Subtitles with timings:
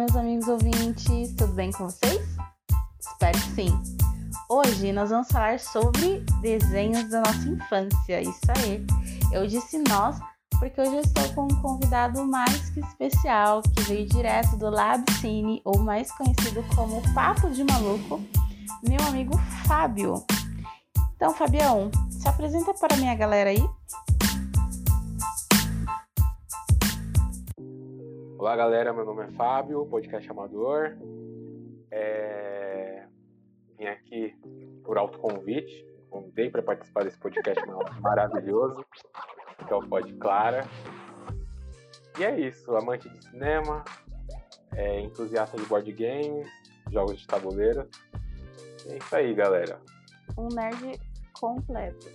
[0.00, 2.26] meus amigos ouvintes, tudo bem com vocês?
[2.98, 3.82] Espero que sim.
[4.48, 8.22] Hoje nós vamos falar sobre desenhos da nossa infância.
[8.22, 8.82] Isso aí.
[9.30, 10.18] Eu disse nós
[10.58, 15.04] porque hoje eu estou com um convidado mais que especial que veio direto do Lab
[15.20, 18.22] Cine, ou mais conhecido como Papo de Maluco,
[18.82, 19.36] meu amigo
[19.66, 20.24] Fábio.
[21.14, 23.62] Então, Fabião, se apresenta para minha galera aí.
[28.40, 28.90] Olá, galera.
[28.90, 30.96] Meu nome é Fábio, podcast amador.
[31.90, 33.04] É...
[33.76, 34.34] Vim aqui
[34.82, 35.86] por autoconvite.
[36.08, 37.62] Convidei para participar desse podcast
[38.00, 38.82] maravilhoso,
[39.68, 40.66] que é o Pod Clara.
[42.18, 43.84] E é isso, amante de cinema,
[44.74, 46.48] é entusiasta de board games,
[46.90, 47.86] jogos de tabuleiro.
[48.86, 49.78] É isso aí, galera.
[50.38, 50.98] Um nerd
[51.38, 52.06] completo.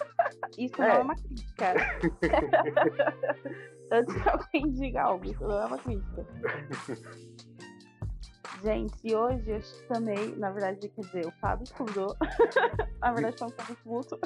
[0.56, 0.88] Isso é.
[0.88, 1.74] não é uma crítica.
[3.94, 6.26] Antes que alguém diga algo, isso não é uma crítica.
[8.60, 12.16] Gente, hoje eu chamei, na verdade, quer dizer, o Fábio estudou,
[12.98, 14.18] na verdade um Fábio expulso,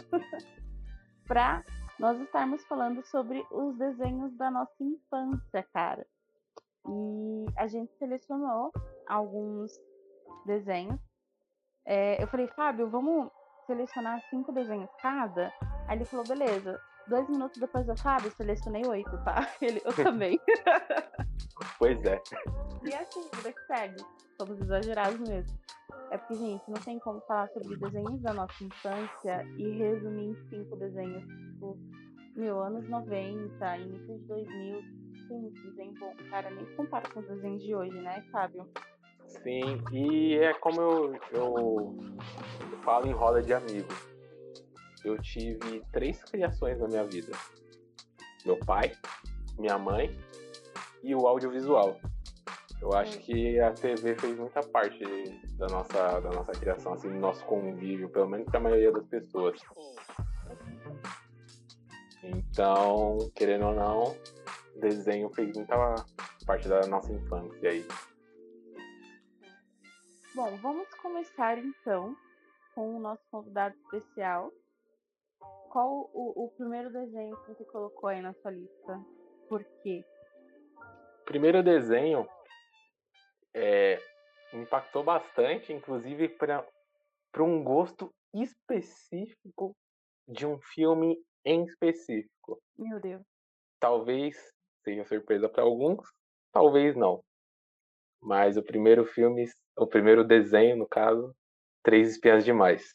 [1.27, 1.63] pra
[1.99, 6.07] nós estarmos falando sobre os desenhos da nossa infância, cara.
[6.87, 8.73] E a gente selecionou
[9.07, 9.73] alguns
[10.47, 10.99] desenhos.
[11.85, 13.31] É, eu falei, Fábio, vamos
[13.67, 15.53] selecionar cinco desenhos cada?
[15.87, 16.81] Aí ele falou, beleza.
[17.09, 19.49] Dois minutos depois eu, Fábio, selecionei oito, tá?
[19.63, 20.39] Ele, eu também.
[21.79, 22.21] pois é.
[22.85, 24.05] E assim, vida que segue.
[24.37, 25.59] Somos exagerados mesmo.
[26.11, 30.49] É porque, gente, não tem como falar sobre desenhos da nossa infância e resumir em
[30.49, 31.79] cinco desenhos, tipo,
[32.37, 34.81] mil anos 90, início de 2000.
[35.29, 38.67] Tem muito desenho bom, cara, nem compara com os desenhos de hoje, né, Fábio?
[39.27, 41.97] Sim, e é como eu, eu
[42.83, 44.18] falo em roda de amigos
[45.09, 47.33] eu tive três criações na minha vida:
[48.45, 48.93] meu pai,
[49.59, 50.17] minha mãe
[51.03, 51.99] e o audiovisual.
[52.81, 55.03] Eu acho que a TV fez muita parte
[55.57, 59.05] da nossa, da nossa criação, assim, do nosso convívio, pelo menos para a maioria das
[59.07, 59.61] pessoas.
[62.23, 64.17] Então, querendo ou não,
[64.77, 65.77] desenho fez muita
[66.47, 67.85] parte da nossa infância aí.
[70.35, 72.17] Bom, vamos começar então
[72.75, 74.53] com o nosso convidado especial,
[75.69, 79.05] qual o, o primeiro desenho que você colocou aí na sua lista?
[79.49, 80.05] Por quê?
[81.25, 82.27] Primeiro desenho
[83.55, 83.99] é,
[84.53, 86.65] impactou bastante, inclusive para
[87.41, 89.77] um gosto específico
[90.27, 92.61] de um filme em específico.
[92.77, 93.23] Meu Deus.
[93.81, 94.37] Talvez
[94.85, 96.07] seja surpresa para alguns,
[96.53, 97.23] talvez não.
[98.21, 99.47] Mas o primeiro filme,
[99.77, 101.35] o primeiro desenho, no caso,
[101.83, 102.95] Três Espiãs Demais.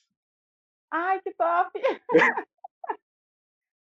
[0.92, 1.72] Ai, que top!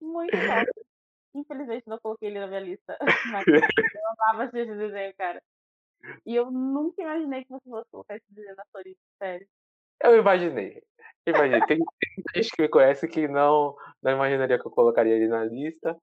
[0.06, 0.86] Muito top.
[1.34, 2.96] Infelizmente não coloquei ele na minha lista.
[3.32, 3.44] Mas
[3.94, 5.42] eu amava assistir esse desenho, cara.
[6.24, 9.46] E eu nunca imaginei que você fosse colocar esse desenho na sua lista, sério.
[10.02, 10.82] Eu imaginei.
[11.26, 11.60] Imaginei.
[11.66, 15.44] Tem, tem gente que me conhece que não, não imaginaria que eu colocaria ele na
[15.44, 15.98] lista.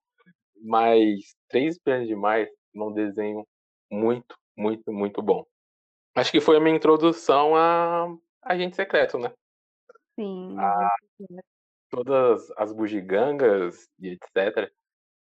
[0.62, 3.48] Mas Três Espiãs Demais num desenho
[3.92, 5.46] muito, muito, muito bom.
[6.16, 8.08] Acho que foi a minha introdução a
[8.42, 9.34] Agente Secreto, né?
[10.16, 10.96] Sim, a,
[11.94, 14.72] todas as bugigangas e etc.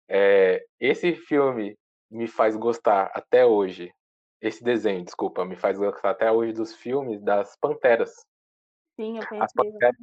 [0.08, 1.78] É, esse filme
[2.10, 3.92] me faz gostar até hoje.
[4.40, 8.12] Esse desenho, desculpa, me faz gostar até hoje dos filmes das Panteras.
[8.96, 9.54] Sim, eu conheci.
[9.54, 9.96] Panteras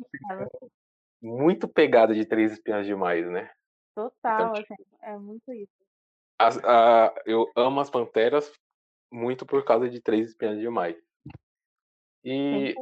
[1.21, 3.51] muito pegada de Três Espiãs Demais, né?
[3.93, 5.71] Total, então, tipo, assim, é muito isso.
[6.39, 8.51] As, a, eu amo as Panteras
[9.11, 10.95] muito por causa de Três Espiãs Demais.
[12.23, 12.73] E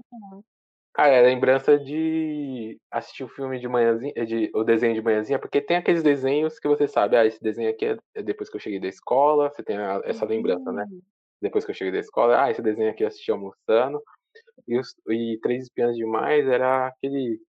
[0.94, 5.62] Cara, é lembrança de assistir o filme de manhãzinha, de, o desenho de manhãzinha, porque
[5.62, 8.80] tem aqueles desenhos que você sabe, ah, esse desenho aqui é depois que eu cheguei
[8.80, 10.86] da escola, você tem a, essa lembrança, né?
[11.42, 14.04] Depois que eu cheguei da escola, ah, esse desenho aqui eu assisti almoçando.
[14.68, 17.42] E, os, e Três Espiãs Demais era aquele.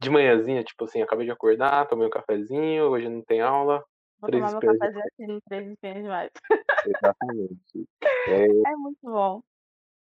[0.00, 3.82] De manhãzinha, tipo assim, acabei de acordar, tomei um cafezinho, hoje não tem aula.
[4.20, 6.30] Vou três tomar meu cafezinho assim, Três Espiãs Demais.
[6.84, 7.56] Exatamente.
[8.26, 9.40] É, é muito bom.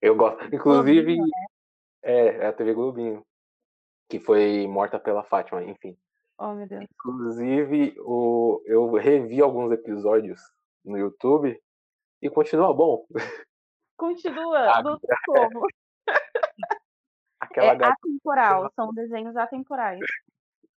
[0.00, 0.44] Eu gosto.
[0.54, 1.18] Inclusive?
[2.08, 3.22] É, é a TV Globinho,
[4.08, 5.94] que foi morta pela Fátima, enfim.
[6.38, 6.86] Oh, meu Deus.
[6.90, 10.40] Inclusive, o, eu revi alguns episódios
[10.82, 11.60] no YouTube
[12.22, 13.04] e continua bom.
[13.98, 15.66] Continua, não tem como.
[17.40, 20.00] Aquela é atemporal, são desenhos atemporais.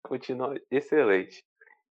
[0.03, 1.41] Continua excelente.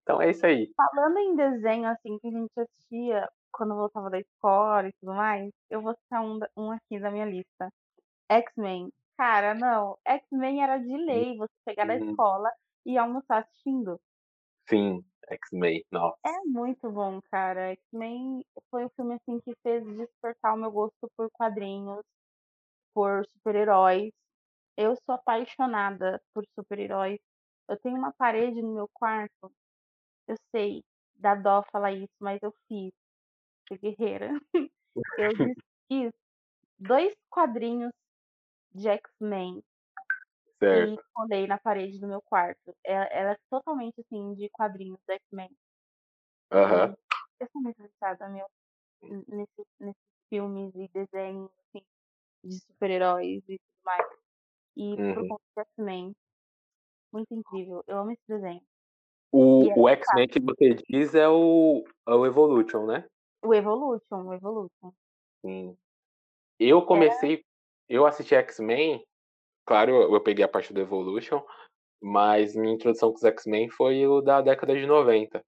[0.03, 0.71] Então é isso aí.
[0.77, 5.51] Falando em desenho assim que a gente assistia quando voltava da escola e tudo mais,
[5.71, 7.71] eu vou citar um, um aqui da minha lista.
[8.29, 8.91] X-Men.
[9.21, 9.99] Cara, não.
[10.03, 12.51] X-Men era de lei você pegar da escola
[12.87, 14.01] e almoçar assistindo.
[14.67, 16.17] Sim, X-Men, nossa.
[16.25, 17.71] É muito bom, cara.
[17.73, 22.03] X-Men foi o filme assim que fez despertar o meu gosto por quadrinhos,
[22.95, 24.11] por super-heróis.
[24.75, 27.21] Eu sou apaixonada por super-heróis.
[27.69, 29.53] Eu tenho uma parede no meu quarto.
[30.27, 30.83] Eu sei,
[31.15, 32.91] dá dó falar isso, mas eu fiz.
[33.69, 34.31] Fui guerreira.
[35.19, 35.31] Eu
[35.89, 36.11] fiz
[36.79, 37.93] dois quadrinhos
[38.73, 39.63] de X-Men e
[40.59, 41.05] Certo.
[41.15, 42.77] colei na parede do meu quarto.
[42.85, 45.51] Ela, ela é totalmente assim de quadrinhos do X-Men.
[46.53, 46.97] Aham.
[47.39, 48.47] Eu sou muito viciada, meu,
[49.27, 51.85] nesses, nesses filmes e desenhos assim,
[52.45, 54.07] de super-heróis e tudo mais.
[54.77, 55.29] E por Uhum.
[55.29, 56.17] conta do X-Men.
[57.13, 57.83] Muito incrível.
[57.87, 58.63] Eu amo esse desenho.
[59.33, 63.09] O, E é o X-Men que você diz é o, é o Evolution, né?
[63.43, 64.93] o Evolution, o Evolution.
[65.41, 65.77] Sim.
[66.59, 67.43] Eu comecei,
[67.91, 69.05] eu assisti X-Men,
[69.67, 71.43] claro, eu peguei a parte do Evolution,
[72.01, 75.45] mas minha introdução com os X-Men foi o da década de 90.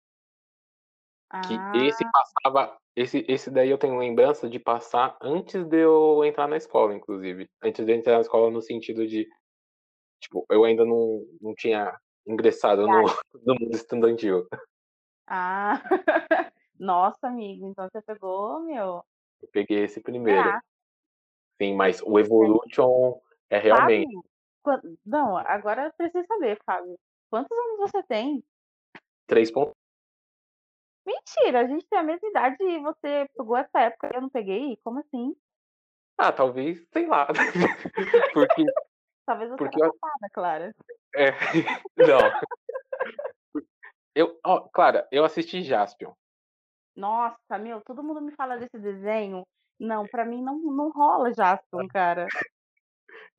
[1.44, 6.25] Que Ah, esse passava, esse, esse daí eu tenho lembrança de passar antes de eu
[6.25, 7.50] entrar na escola, inclusive.
[7.62, 9.29] Antes de eu entrar na escola no sentido de,
[10.20, 13.02] tipo, eu ainda não, não tinha ingressado no,
[13.44, 14.46] no mundo estudantil.
[15.26, 15.82] ah.
[16.79, 19.02] Nossa, amigo, então você pegou, meu.
[19.43, 20.49] Eu peguei esse primeiro.
[20.49, 20.61] Ah,
[21.60, 23.20] Sim, mas o Evolution
[23.50, 24.06] é realmente
[24.62, 24.99] Fábio?
[25.05, 26.99] Não, agora eu preciso saber, Fábio.
[27.31, 28.44] Quantos anos você tem?
[29.26, 29.75] três pontos.
[31.06, 34.28] Mentira, a gente tem a mesma idade e você pegou essa época e eu não
[34.28, 34.76] peguei?
[34.84, 35.34] Como assim?
[36.16, 37.26] Ah, talvez, sei lá.
[38.34, 38.64] Porque,
[39.25, 40.75] Talvez você porque era eu, safada, Clara.
[41.14, 41.31] é,
[41.96, 43.62] não.
[44.14, 46.12] Eu, ó, Clara, eu assisti Jaspion.
[46.96, 49.46] Nossa, meu, todo mundo me fala desse desenho.
[49.79, 52.27] Não, pra mim não, não rola Jaspion, cara.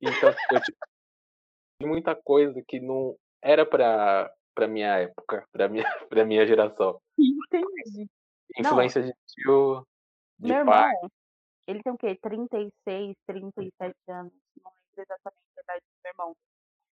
[0.00, 0.78] Então, eu tive
[1.82, 7.00] muita coisa que não era pra, pra minha época, pra minha, pra minha geração.
[7.18, 8.08] Entendi.
[8.58, 8.70] Não.
[8.70, 9.86] Influência de tio,
[10.38, 10.90] de Meu pai.
[10.90, 11.10] irmão,
[11.66, 12.18] ele tem o quê?
[12.20, 14.32] 36, 37 anos.
[14.62, 16.36] Não lembro exatamente a idade do meu irmão.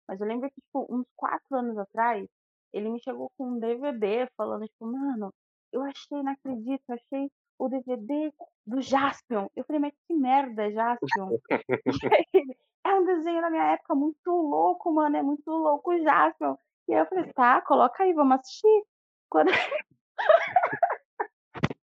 [0.08, 2.26] Mas eu lembro que, tipo, uns 4 anos atrás,
[2.72, 5.32] ele me chegou com um DVD falando, tipo, mano,
[5.72, 7.30] eu achei, não acredito, achei
[7.64, 8.32] o DVD
[8.66, 9.48] do Jaspion.
[9.54, 11.38] Eu falei, mas que merda é Jaspion?
[12.12, 16.56] Aí é um desenho da minha época muito louco, mano, é muito louco o Jaspion.
[16.88, 18.84] E aí eu falei, tá, coloca aí, vamos assistir.
[19.30, 19.50] Quando,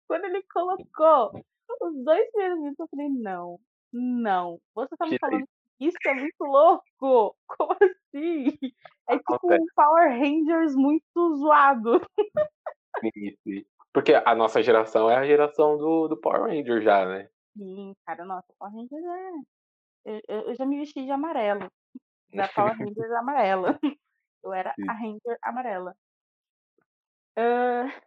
[0.07, 1.33] Quando ele colocou
[1.81, 3.59] os dois primeiros minutos, eu falei, não,
[3.91, 4.61] não.
[4.75, 5.47] Você tá me falando
[5.79, 7.35] que isso é muito louco?
[7.49, 8.59] Como assim?
[9.09, 9.63] É tipo Acontece.
[9.63, 12.03] um Power Rangers muito zoado.
[13.01, 13.65] Sim, sim.
[13.93, 17.29] Porque a nossa geração é a geração do, do Power Ranger já, né?
[17.57, 19.53] Sim, cara, nossa, Power Rangers é.
[20.05, 21.71] Eu, eu, já me vesti de amarelo.
[22.33, 23.79] Da Power Rangers amarela.
[24.43, 24.89] Eu era Sim.
[24.89, 25.95] a Ranger amarela.
[27.37, 28.01] Ah,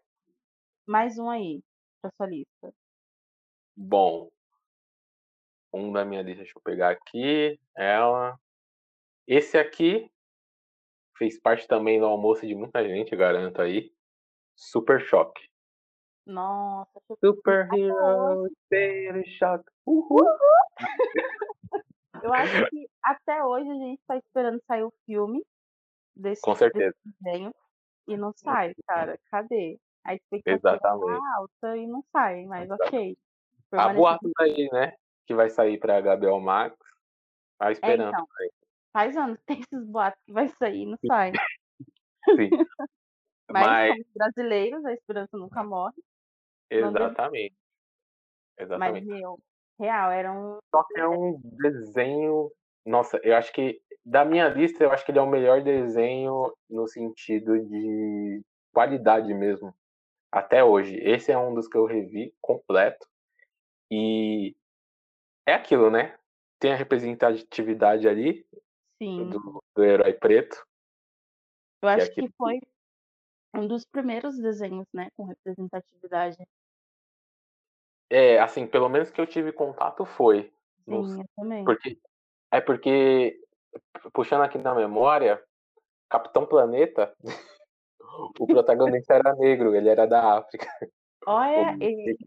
[0.86, 1.64] mais um aí,
[2.02, 2.74] pra sua lista.
[3.78, 4.30] Bom,
[5.74, 7.60] um da minha lista, deixa eu pegar aqui.
[7.76, 8.38] Ela.
[9.28, 10.12] Esse aqui
[11.18, 13.94] fez parte também do almoço de muita gente, garanto aí.
[14.56, 15.50] Super Choque.
[16.25, 19.72] Nossa, Super Hero, Super Choque.
[19.86, 20.25] Uhul.
[22.24, 25.45] Eu acho que até hoje a gente tá esperando sair o filme
[26.16, 26.95] desse, Com certeza.
[27.04, 27.54] desse desenho
[28.07, 29.20] e não sai, cara.
[29.29, 29.79] Cadê?
[30.03, 31.20] A expectativa Exatamente.
[31.20, 33.17] tá alta e não sai, mas ok.
[33.72, 34.94] Há boatos aí, né?
[35.27, 36.75] Que vai sair pra HBO Max.
[37.58, 38.10] Tá esperando.
[38.10, 38.27] então.
[38.91, 41.32] Faz anos que tem esses boatos que vai sair e não sai.
[42.25, 42.50] Sim.
[43.51, 46.01] Mas, Mas, brasileiros, a esperança nunca morre.
[46.69, 47.55] Deve- exatamente.
[48.57, 49.07] Mas, Exatamente.
[49.07, 49.39] meu,
[49.79, 50.57] real, era um.
[50.74, 52.51] Só que é um desenho.
[52.86, 56.55] Nossa, eu acho que da minha lista, eu acho que ele é o melhor desenho
[56.69, 58.41] no sentido de
[58.72, 59.75] qualidade mesmo.
[60.31, 60.95] Até hoje.
[60.98, 63.07] Esse é um dos que eu revi completo.
[63.89, 64.55] E
[65.45, 66.17] é aquilo, né?
[66.60, 68.45] Tem a representatividade ali
[69.01, 69.29] Sim.
[69.29, 70.65] do, do herói preto.
[71.81, 72.60] Eu acho aquilo que foi
[73.56, 76.38] um dos primeiros desenhos, né, com representatividade.
[78.10, 80.54] É, assim, pelo menos que eu tive contato foi.
[80.86, 81.66] Sim, eu também.
[81.66, 81.98] Porque,
[82.52, 83.40] é porque,
[84.14, 85.44] puxando aqui na memória,
[86.10, 87.16] Capitão Planeta,
[88.40, 90.68] o protagonista era negro, ele era da África.
[91.28, 92.18] Olha ele,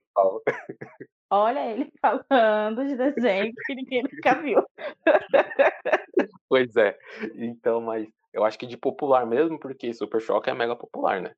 [1.30, 4.64] olha ele falando de desenho que ninguém nunca viu.
[6.48, 6.98] Pois é.
[7.34, 11.34] Então, mas eu acho que de popular mesmo, porque Super Choque é mega popular, né?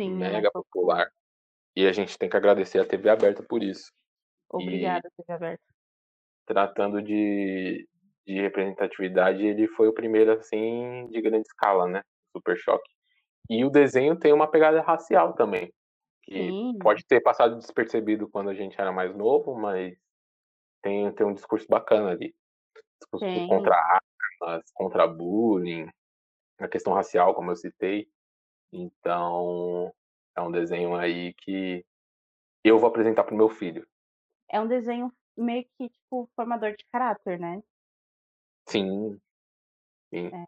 [0.00, 1.10] Sim, ela mega foi- popular.
[1.76, 3.92] E a gente tem que agradecer a TV aberta por isso.
[4.50, 5.62] Obrigada, TV aberta.
[6.46, 7.86] Tratando de,
[8.26, 12.02] de representatividade, ele foi o primeiro, assim, de grande escala, né?
[12.32, 12.90] Super Choque.
[13.48, 15.72] E o desenho tem uma pegada racial também.
[16.22, 16.78] Que Sim.
[16.80, 19.96] pode ter passado despercebido quando a gente era mais novo, mas
[20.82, 22.34] tem, tem um discurso bacana ali.
[23.00, 23.46] Discurso Tem.
[23.46, 25.88] contra armas, contra bullying,
[26.58, 28.08] a questão racial, como eu citei.
[28.72, 29.92] Então,
[30.36, 31.84] é um desenho aí que
[32.64, 33.86] eu vou apresentar pro meu filho.
[34.50, 37.62] É um desenho meio que, tipo, formador de caráter, né?
[38.66, 39.20] Sim.
[40.12, 40.30] Sim.
[40.34, 40.46] É.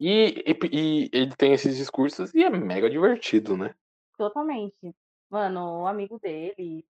[0.00, 3.74] E, e, e ele tem esses discursos e é mega divertido, né?
[4.16, 4.94] Totalmente.
[5.30, 6.84] Mano, o amigo dele.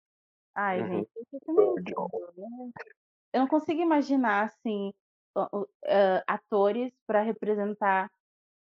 [0.53, 0.87] Ai, Uhum.
[0.87, 1.09] gente,
[1.45, 2.71] filme é né?
[3.33, 4.93] Eu não consigo imaginar, assim,
[6.27, 8.11] atores pra representar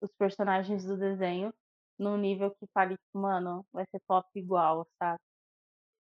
[0.02, 1.52] os personagens do desenho
[1.99, 5.21] num nível que fale, mano, vai ser top igual, sabe?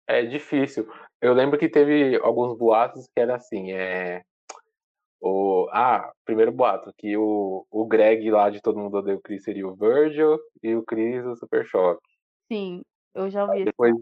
[0.07, 0.91] É difícil.
[1.21, 4.23] Eu lembro que teve alguns boatos que era assim, é.
[5.21, 9.43] O, ah, primeiro boato, que o, o Greg lá de Todo Mundo Odeia o Chris
[9.43, 12.07] seria o Virgil e o Chris o Super Choque.
[12.51, 12.83] Sim,
[13.15, 13.95] eu já ouvi Depois,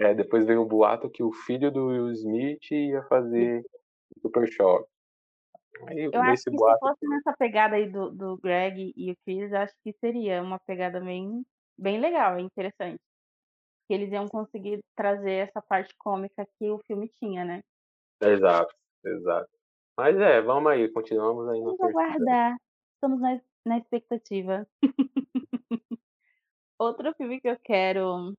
[0.00, 3.64] é, depois veio o boato que o filho do Will Smith ia fazer
[4.16, 4.90] o Super Choque.
[5.86, 9.16] Aí, Eu acho que se boato, fosse nessa pegada aí do, do Greg e o
[9.24, 11.44] Chris, acho que seria uma pegada bem,
[11.78, 13.00] bem legal, interessante.
[13.86, 17.60] Que eles iam conseguir trazer essa parte cômica que o filme tinha, né?
[18.22, 18.74] exato,
[19.04, 19.48] exato.
[19.96, 22.56] Mas é, vamos aí, continuamos aí Vamos aguardar.
[22.94, 24.66] Estamos na, na expectativa.
[26.78, 28.34] Outro filme que eu quero.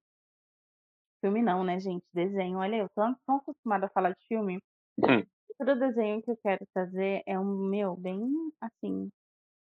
[1.20, 2.04] Filme não, né, gente?
[2.14, 2.58] Desenho.
[2.58, 4.60] Olha, eu tô tão acostumada a falar de filme.
[4.98, 5.24] Hum.
[5.60, 8.20] Outro desenho que eu quero trazer é um meu, bem
[8.60, 9.10] assim.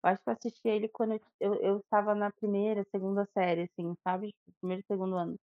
[0.04, 3.62] Eu acho que eu assisti ele quando eu, eu, eu estava na primeira, segunda série,
[3.62, 4.28] assim, sabe?
[4.28, 5.36] Tipo, Primeiro e segundo ano.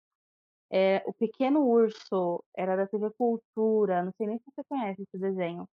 [0.72, 4.04] É, o Pequeno Urso era da TV Cultura.
[4.04, 5.68] Não sei nem se você conhece esse desenho.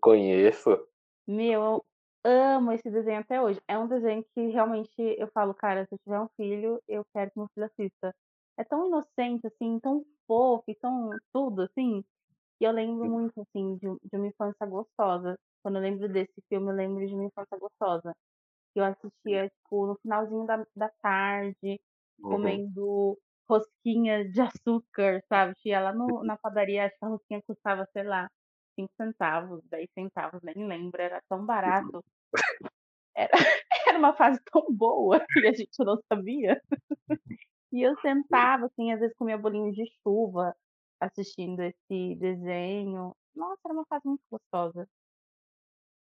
[0.00, 0.86] Conheço.
[1.26, 1.84] Meu,
[2.24, 3.60] eu amo esse desenho até hoje.
[3.68, 7.30] É um desenho que realmente eu falo, cara, se eu tiver um filho, eu quero
[7.30, 8.14] que meu filho assista.
[8.58, 12.04] É tão inocente, assim, tão fofo, e tão tudo, assim.
[12.60, 15.36] E eu lembro muito, assim, de, de uma infância gostosa.
[15.62, 18.12] Quando eu lembro desse filme, eu lembro de uma infância gostosa.
[18.74, 21.80] Que eu assistia, tipo, no finalzinho da, da tarde,
[22.18, 22.62] Uhum.
[22.64, 23.18] comendo
[23.50, 25.54] rosquinha de açúcar, sabe?
[25.66, 28.28] Ia lá no, na padaria, acho que a rosquinha custava, sei lá,
[28.78, 32.04] 5 centavos, 10 centavos, nem lembro, era tão barato.
[33.14, 33.30] Era,
[33.88, 36.60] era uma fase tão boa que a gente não sabia.
[37.72, 40.54] E eu sentava, assim, às vezes comia bolinho de chuva,
[41.00, 43.14] assistindo esse desenho.
[43.34, 44.88] Nossa, era uma fase muito gostosa.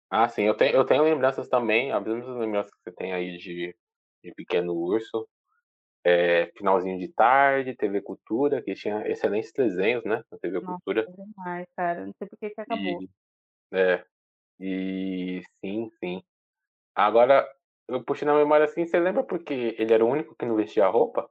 [0.10, 3.38] Ah, sim, eu tenho, eu tenho lembranças também, as mesmas lembranças que você tem aí
[3.38, 3.75] de,
[4.24, 5.27] de Pequeno Urso.
[6.03, 10.24] É, finalzinho de tarde, TV Cultura, que tinha excelentes desenhos, né?
[10.31, 11.05] Na TV Nossa, Cultura.
[11.05, 12.05] foi demais, cara.
[12.05, 13.03] Não sei por que que acabou.
[13.03, 14.05] E, é,
[14.60, 16.24] e sim, sim.
[16.96, 17.48] Agora,
[17.88, 20.88] eu puxei na memória assim, você lembra porque ele era o único que não vestia
[20.88, 21.29] roupa?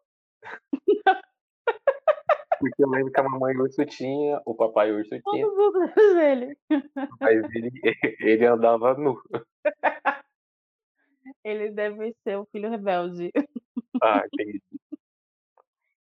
[2.58, 6.58] Porque eu lembro que a mamãe urso tinha, o papai urso tinha, Todos os dele.
[7.20, 7.70] mas ele,
[8.20, 9.20] ele andava nu.
[11.44, 13.32] Ele deve ser o filho rebelde.
[14.02, 14.62] Ah, entendi.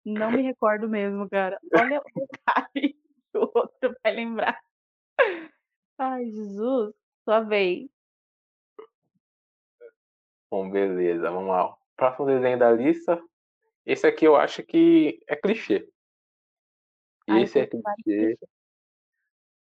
[0.05, 1.59] Não me recordo mesmo, cara.
[1.75, 2.95] Olha o detalhe
[3.33, 4.59] que o outro vai lembrar.
[5.99, 6.95] Ai, Jesus.
[7.25, 7.90] Sua vez.
[10.50, 11.76] Bom, beleza, vamos lá.
[11.95, 13.23] Próximo desenho da lista.
[13.85, 15.87] Esse aqui eu acho que é clichê.
[17.29, 18.39] Esse clichês.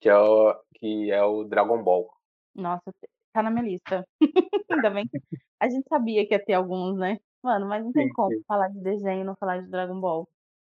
[0.00, 2.09] que é o, que é o Dragon Ball.
[2.55, 2.93] Nossa,
[3.33, 4.07] tá na minha lista.
[4.71, 5.21] Ainda bem que
[5.61, 7.19] a gente sabia que ia ter alguns, né?
[7.43, 8.43] Mano, mas não tem Sim, como sim.
[8.47, 10.29] falar de desenho e não falar de Dragon Ball.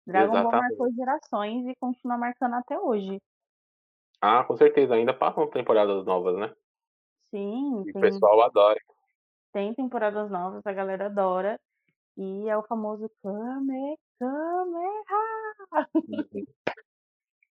[0.06, 0.78] Dragon Ball Exatamente.
[0.78, 3.20] marcou gerações e continua marcando até hoje.
[4.22, 6.54] Ah, com certeza, ainda passam temporadas novas, né?
[7.32, 8.80] Sim, E o pessoal adora.
[9.52, 11.60] tem temporadas novas, a galera adora.
[12.18, 15.88] E é o famoso Kame, Kameha.
[16.08, 16.46] Uhum.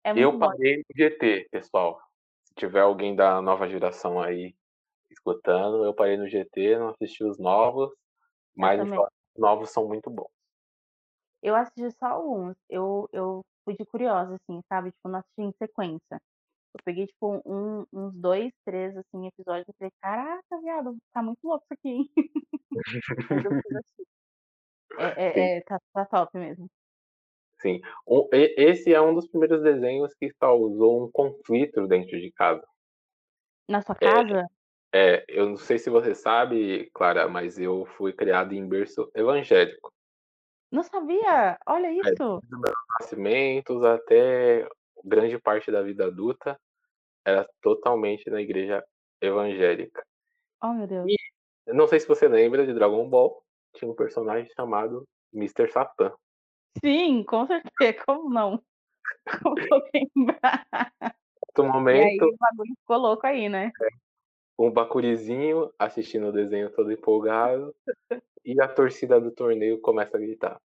[0.06, 0.38] É muito Eu bom.
[0.38, 1.99] parei no GT, pessoal.
[2.42, 4.54] Se tiver alguém da nova geração aí
[5.11, 7.90] escutando, eu parei no GT, não assisti os novos,
[8.54, 9.00] mas também.
[9.00, 10.28] os novos são muito bons.
[11.42, 12.54] Eu assisti só alguns.
[12.68, 14.92] Eu, eu fui de curiosa, assim, sabe?
[14.92, 16.21] Tipo, não assisti em sequência.
[16.75, 21.42] Eu peguei, tipo, um, uns dois, três, assim, episódios e falei, caraca, viado, tá muito
[21.44, 22.11] louco isso aqui, hein?
[23.30, 24.06] Mas eu assistir.
[24.98, 26.68] É, é, é, tá, tá top mesmo.
[27.60, 27.80] Sim.
[28.04, 32.62] O- Esse é um dos primeiros desenhos que causou um conflito dentro de casa.
[33.68, 34.46] Na sua É, casa?
[34.92, 39.92] é, eu não sei se você sabe, Clara, mas eu fui criado em berço evangélico.
[40.70, 41.58] Não sabia?
[41.66, 42.02] Olha É, isso.
[42.40, 44.68] desde os meus nascimentos até
[45.04, 46.58] grande parte da vida adulta
[47.24, 48.84] era totalmente na igreja
[49.20, 50.04] evangélica.
[50.62, 51.06] Oh, meu Deus.
[51.66, 53.43] E não sei se você lembra de Dragon Ball.
[53.75, 55.71] Tinha um personagem chamado Mr.
[55.71, 56.12] Satan.
[56.81, 57.73] Sim, com certeza.
[58.07, 58.62] Como não?
[59.43, 60.66] Como eu lembrar?
[61.57, 61.95] No momento.
[62.04, 63.71] E aí o bagulho ficou louco aí, né?
[63.81, 63.88] É,
[64.59, 67.75] um bacurizinho assistindo o desenho todo empolgado.
[68.45, 70.61] e a torcida do torneio começa a gritar: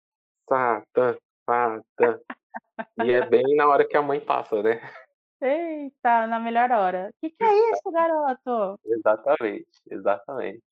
[0.48, 2.20] Satan, Satan.
[3.04, 4.82] e é bem na hora que a mãe passa, né?
[5.42, 7.10] Eita, na melhor hora.
[7.10, 8.80] O que, que é isso, garoto?
[8.86, 10.64] Exatamente, exatamente.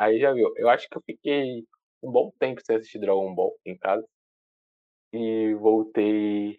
[0.00, 1.62] Aí já viu, eu acho que eu fiquei
[2.02, 4.02] um bom tempo sem assistir Dragon Ball em casa.
[5.12, 6.58] E voltei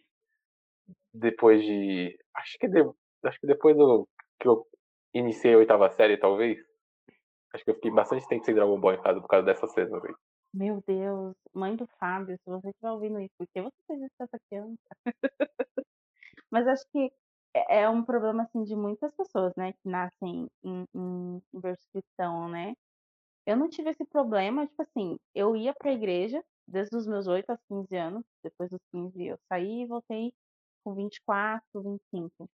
[1.12, 2.16] depois de.
[2.36, 2.82] Acho que, de,
[3.26, 4.08] acho que depois do
[4.40, 4.64] que eu
[5.12, 6.60] iniciei a oitava série, talvez.
[7.52, 10.00] Acho que eu fiquei bastante tempo sem Dragon Ball em casa por causa dessa cena,
[10.00, 10.16] velho.
[10.54, 14.16] Meu Deus, mãe do Fábio, se você estiver ouvindo isso, por que você fez isso
[14.20, 14.78] essa criança?
[16.52, 17.12] Mas acho que
[17.56, 22.48] é, é um problema, assim, de muitas pessoas, né, que nascem em, em, em cristão,
[22.48, 22.76] né?
[23.46, 27.50] Eu não tive esse problema, tipo assim, eu ia pra igreja desde os meus 8
[27.50, 30.34] aos 15 anos, depois dos 15 eu saí e voltei
[30.84, 32.50] com 24, 25.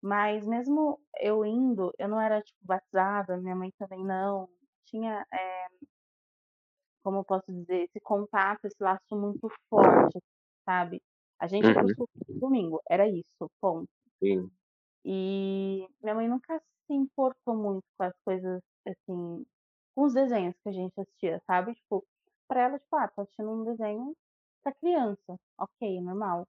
[0.00, 4.48] Mas mesmo eu indo, eu não era, tipo, batizada, minha mãe também não.
[4.86, 5.66] Tinha, é,
[7.04, 10.18] como eu posso dizer, esse contato, esse laço muito forte,
[10.64, 11.00] sabe?
[11.38, 11.94] A gente uhum.
[11.94, 13.88] pro domingo, era isso, ponto.
[14.18, 14.50] Sim.
[15.04, 19.44] E minha mãe nunca se importou muito com as coisas, assim,
[19.94, 21.74] com os desenhos que a gente assistia, sabe?
[21.74, 22.04] Tipo,
[22.48, 24.16] pra ela, tipo, ah, tá assistindo um desenho
[24.62, 25.38] pra criança.
[25.58, 26.46] Ok, normal.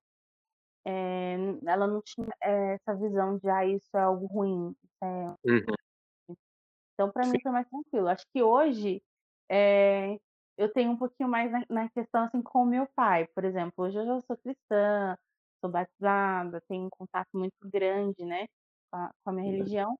[0.86, 1.36] É,
[1.66, 4.76] ela não tinha é, essa visão de, ah, isso é algo ruim.
[5.02, 5.06] É...
[5.06, 6.36] Uhum.
[6.94, 8.08] Então, pra mim foi mais tranquilo.
[8.08, 9.02] Acho que hoje
[9.50, 10.20] é,
[10.58, 13.86] eu tenho um pouquinho mais na, na, questão, assim, com o meu pai, por exemplo.
[13.86, 15.18] Hoje eu já sou cristã,
[15.62, 18.46] sou batizada, tenho um contato muito grande, né,
[18.92, 19.58] com a, com a minha uhum.
[19.58, 20.00] religião.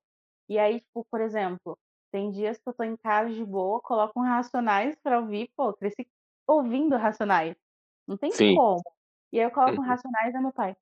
[0.50, 1.78] E aí, tipo, por exemplo,
[2.13, 5.74] tem dias que eu tô em casa de boa, coloco um Racionais pra ouvir, pô,
[5.74, 6.08] cresci
[6.46, 7.55] ouvindo Racionais.
[8.08, 8.55] Não tem Sim.
[8.55, 8.84] como.
[9.31, 9.88] E aí eu coloco um uhum.
[9.88, 10.77] Racionais e meu pai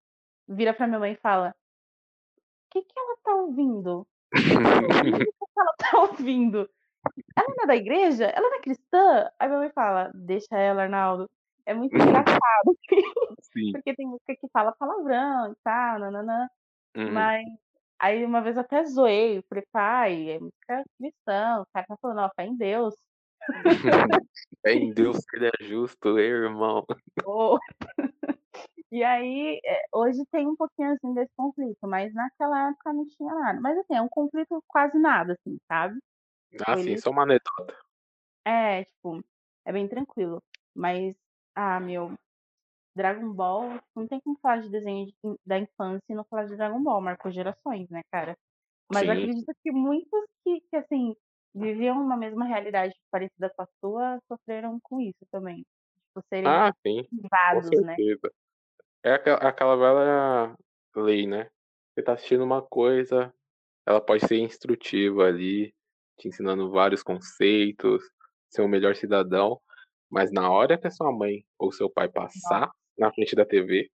[0.46, 1.56] vira pra minha mãe e fala:
[2.36, 4.02] O que, que ela tá ouvindo?
[4.02, 4.32] O
[5.48, 6.70] que ela tá ouvindo?
[7.38, 8.26] Ela não é da igreja?
[8.26, 9.32] Ela não é cristã?
[9.40, 11.30] Aí minha mãe fala: Deixa ela, Arnaldo.
[11.66, 12.78] É muito engraçado.
[13.54, 13.72] Sim.
[13.72, 16.50] Porque tem música que fala palavrão e tal, nananã.
[16.98, 17.14] Uhum.
[17.14, 17.46] Mas
[18.02, 22.32] Aí uma vez até zoei, falei, pai, é música cristã, o cara tá falando, ó,
[22.36, 22.96] fé em Deus.
[24.66, 26.84] fé em Deus que ele é justo, irmão.
[27.28, 27.60] Oh.
[28.92, 33.34] E aí, é, hoje tem um pouquinho assim desse conflito, mas naquela época não tinha
[33.34, 33.62] nada.
[33.62, 36.00] Mas assim, é um conflito quase nada, assim, sabe?
[36.66, 37.78] Ah, tipo, sim, só uma anedota.
[38.44, 39.24] É, tipo,
[39.64, 40.44] é bem tranquilo.
[40.76, 41.16] Mas,
[41.56, 42.14] ah, meu,
[42.96, 46.56] Dragon Ball, não tem como falar de desenho de, da infância e não falar de
[46.56, 48.38] Dragon Ball, marcou gerações, né, cara?
[48.92, 49.12] Mas Sim.
[49.12, 51.16] acredito que muitos que, que, assim,
[51.56, 55.66] viviam uma mesma realidade parecida com a sua, sofreram com isso também.
[56.08, 57.08] Tipo, serem ah, sim.
[57.10, 57.96] privados, né?
[59.04, 60.56] É aquela, aquela velha
[60.96, 61.50] lei, né?
[61.94, 63.34] Você tá assistindo uma coisa,
[63.86, 65.74] ela pode ser instrutiva ali,
[66.18, 68.04] te ensinando vários conceitos,
[68.50, 69.60] ser o melhor cidadão,
[70.10, 72.70] mas na hora que a sua mãe ou seu pai passar
[73.02, 73.90] na frente da TV,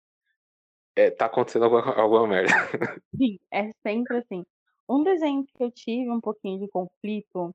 [0.95, 2.53] é, tá acontecendo alguma, alguma merda.
[3.15, 4.45] Sim, é sempre assim.
[4.87, 7.53] Um desenho que eu tive um pouquinho de conflito,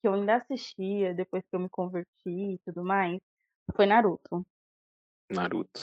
[0.00, 3.20] que eu ainda assistia depois que eu me converti e tudo mais,
[3.74, 4.46] foi Naruto.
[5.30, 5.80] Naruto.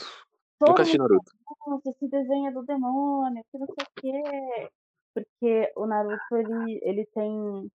[0.58, 1.32] Todo Nunca assisti Naruto.
[1.66, 4.70] Nossa, esse desenho é do demônio, que não sei o quê.
[5.14, 7.70] Porque o Naruto, ele, ele tem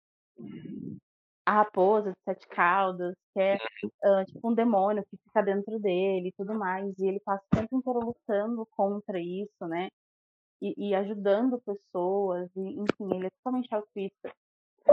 [1.48, 6.28] a raposa de sete caudas, que é uh, tipo um demônio que fica dentro dele
[6.28, 6.92] e tudo mais.
[6.98, 9.88] E ele passa o tempo inteiro lutando contra isso, né?
[10.61, 14.30] E, e ajudando pessoas, e, enfim, ele é totalmente altruísta.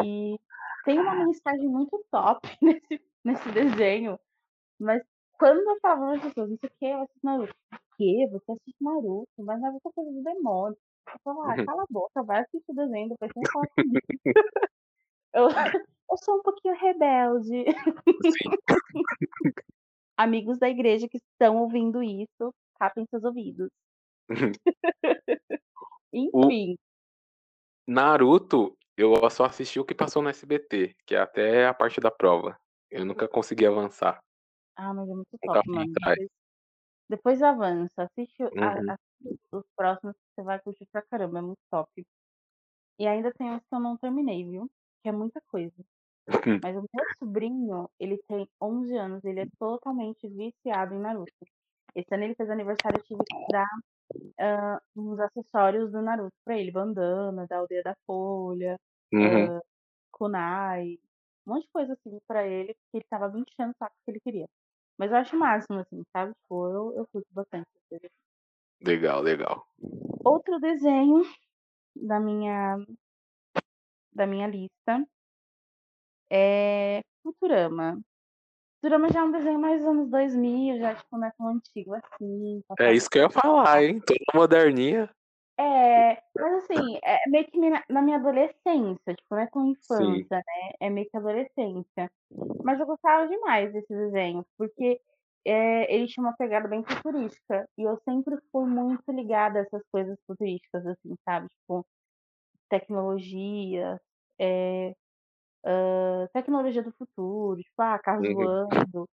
[0.01, 0.39] E
[0.85, 4.17] tem uma mensagem muito top nesse, nesse desenho,
[4.79, 5.03] mas
[5.37, 7.55] quando eu falava para as pessoas, isso aqui eu assisto Naruto.
[7.73, 8.29] O quê?
[8.31, 9.27] Você assiste Naruto?
[9.39, 10.77] Mas Naruto é coisa do demônio.
[11.07, 14.01] Eu falava, ah, cala a boca, vai assistir o desenho, depois você fala comigo.
[15.33, 15.49] eu,
[16.09, 17.65] eu sou um pouquinho rebelde.
[20.17, 23.69] Amigos da igreja que estão ouvindo isso, tapem seus ouvidos.
[26.13, 26.73] Enfim.
[27.87, 31.99] O Naruto, eu só assisti o que passou no SBT, que é até a parte
[31.99, 32.57] da prova.
[32.89, 34.19] Eu nunca consegui avançar.
[34.75, 35.91] Ah, mas é muito top, mano.
[35.91, 36.29] Depois,
[37.09, 38.03] depois avança.
[38.03, 38.63] Assiste, uhum.
[38.63, 41.39] a, assiste os próximos que você vai curtir pra caramba.
[41.39, 42.05] É muito top.
[42.97, 44.69] E ainda tem uns que eu não terminei, viu?
[45.03, 45.75] Que é muita coisa.
[46.63, 51.31] Mas o meu sobrinho, ele tem 11 anos, ele é totalmente viciado em Naruto.
[51.93, 53.69] Esse ano ele fez aniversário, eu tive que dar
[54.15, 58.77] uh, uns acessórios do Naruto pra ele, bandana, da Aldeia da Folha,
[59.13, 59.57] uhum.
[59.57, 59.61] uh,
[60.11, 60.97] kunai,
[61.45, 64.11] um monte de coisa assim pra ele, porque ele tava me enchendo o saco que
[64.11, 64.47] ele queria.
[64.97, 66.33] Mas eu acho o máximo, assim, sabe?
[66.33, 67.67] Tipo, eu, eu curto bastante.
[68.81, 69.65] Legal, legal.
[70.23, 71.21] Outro desenho
[71.95, 72.77] da minha
[74.13, 75.05] da minha lista
[76.31, 77.99] é Futurama.
[78.75, 81.93] Futurama já é um desenho mais dos anos 2000, já tipo, não é tão antigo
[81.93, 82.61] assim.
[82.77, 83.99] Tá é isso que eu ia falar, hein?
[83.99, 85.09] Toda moderninha.
[85.57, 87.57] É, mas assim, é meio que
[87.89, 90.27] na minha adolescência, tipo, não é tão infância, Sim.
[90.29, 90.71] né?
[90.81, 92.11] É meio que adolescência.
[92.63, 94.99] Mas eu gostava demais desse desenho, porque
[95.45, 97.67] é, ele tinha uma pegada bem futurística.
[97.77, 101.47] E eu sempre fui muito ligada a essas coisas futurísticas, assim, sabe?
[101.61, 101.85] Tipo,
[102.69, 103.99] tecnologia,
[104.39, 104.93] é,
[105.65, 108.35] uh, tecnologia do futuro, tipo, ah, carros uhum.
[108.35, 109.09] voando.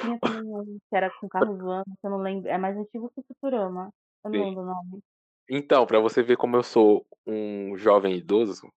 [0.00, 2.48] Tinha também um que era com carro voando, que eu não lembro.
[2.48, 3.92] É mais antigo que o Futurama.
[4.24, 4.44] Eu não Sim.
[4.46, 5.02] lembro o nome.
[5.48, 8.72] Então, para você ver como eu sou um jovem idoso,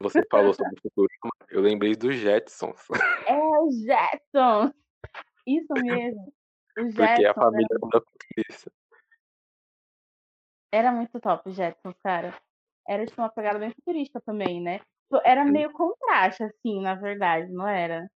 [0.00, 1.08] você falou sobre o futuro.
[1.50, 2.86] Eu lembrei dos Jetsons.
[3.26, 4.72] É, os Jetsons!
[5.46, 6.32] Isso mesmo.
[6.78, 7.88] Os Porque a família era...
[7.88, 8.72] da polícia.
[10.72, 12.34] Era muito top os Jetsons, cara.
[12.86, 14.80] Era tipo uma pegada bem futurista também, né?
[15.04, 18.08] Tipo, era meio contraste, assim, na verdade, não era?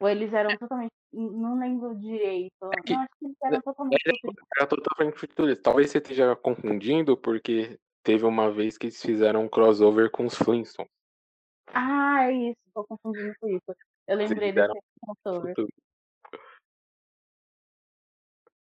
[0.00, 0.92] Ou eles eram totalmente.
[1.12, 2.52] Não lembro direito.
[2.76, 4.02] É que, não, acho que eles eram totalmente.
[4.58, 5.62] Era totalmente futurista.
[5.62, 10.34] Talvez você esteja confundindo, porque teve uma vez que eles fizeram um crossover com os
[10.34, 10.90] Flintstones.
[11.68, 12.60] Ah, é isso.
[12.74, 13.76] Tô confundindo com isso.
[14.06, 15.54] Eu lembrei desse crossover.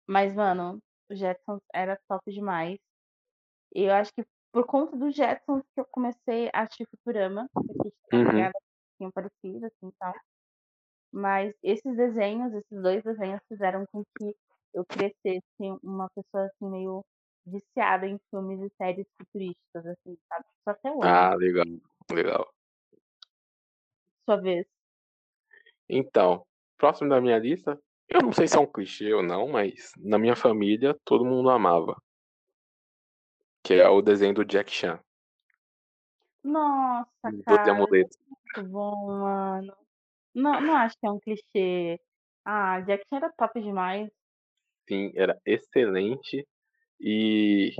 [0.08, 0.80] Mas, mano,
[1.12, 2.80] o Jetsons era top demais.
[3.76, 4.26] E eu acho que
[4.58, 8.52] por conta do Jetsons que eu comecei a assistir Futurama, porque uhum.
[8.98, 10.16] tinha parecido, assim, tal.
[11.14, 14.36] Mas esses desenhos, esses dois desenhos fizeram com que
[14.74, 15.44] eu crescesse
[15.84, 17.06] uma pessoa, assim, meio
[17.46, 20.46] viciada em filmes e séries futuristas, assim, sabe?
[20.64, 21.08] Só até hoje.
[21.08, 21.66] Ah, legal,
[22.12, 22.52] legal.
[24.26, 24.66] Sua vez.
[25.88, 26.44] Então,
[26.80, 30.18] próximo da minha lista, eu não sei se é um clichê ou não, mas na
[30.18, 31.96] minha família todo mundo amava.
[33.68, 34.98] Que é o desenho do Jack Chan.
[36.42, 37.10] Nossa,
[37.46, 37.74] cara.
[37.74, 39.74] Muito bom, mano.
[40.34, 42.00] Não, não acho que é um clichê.
[42.46, 44.10] Ah, Jack Chan era top demais.
[44.88, 46.48] Sim, era excelente.
[46.98, 47.76] E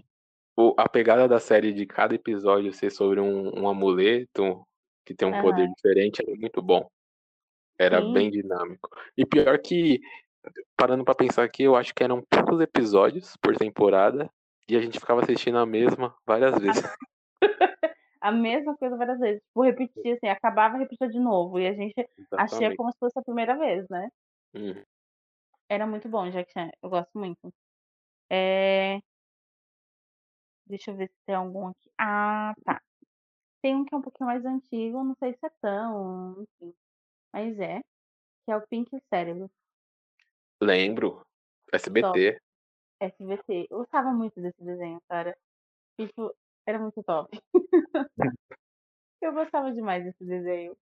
[0.58, 4.68] o, a pegada da série de cada episódio ser sobre um, um amuleto
[5.06, 5.42] que tem um uhum.
[5.42, 6.86] poder diferente era muito bom.
[7.80, 8.12] Era Sim.
[8.12, 8.90] bem dinâmico.
[9.16, 10.02] E pior que,
[10.76, 14.30] parando para pensar aqui, eu acho que eram poucos episódios por temporada
[14.70, 16.84] e a gente ficava assistindo a mesma várias vezes.
[18.20, 19.42] a mesma coisa várias vezes.
[19.44, 21.60] Tipo, repetir, assim, acabava e repetia de novo.
[21.60, 22.54] E a gente Exatamente.
[22.54, 24.10] achia como se fosse a primeira vez, né?
[24.54, 24.84] Uhum.
[25.70, 26.70] Era muito bom, Jack Chan.
[26.82, 27.54] Eu gosto muito.
[28.30, 29.00] É...
[30.66, 31.90] Deixa eu ver se tem algum aqui.
[31.98, 32.82] Ah, tá.
[33.62, 36.74] Tem um que é um pouquinho mais antigo, não sei se é tão, enfim.
[37.34, 37.80] Mas é,
[38.46, 39.50] que é o Pink Cérebro.
[40.62, 41.26] Lembro.
[41.72, 42.40] SBT.
[43.00, 43.68] SBT.
[43.70, 45.38] Eu gostava muito desse desenho, cara.
[46.00, 46.34] Tipo,
[46.66, 47.30] era muito top.
[49.22, 50.76] eu gostava demais desse desenho.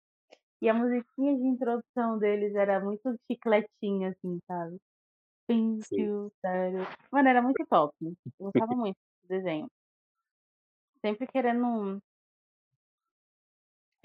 [0.62, 4.78] E a musiquinha de introdução deles era muito chicletinha, assim, sabe?
[5.48, 5.86] Pink
[6.42, 6.88] Cérebro.
[7.12, 7.94] Mano, era muito top.
[8.02, 9.68] Eu gostava muito desse desenho.
[11.02, 12.02] Sempre querendo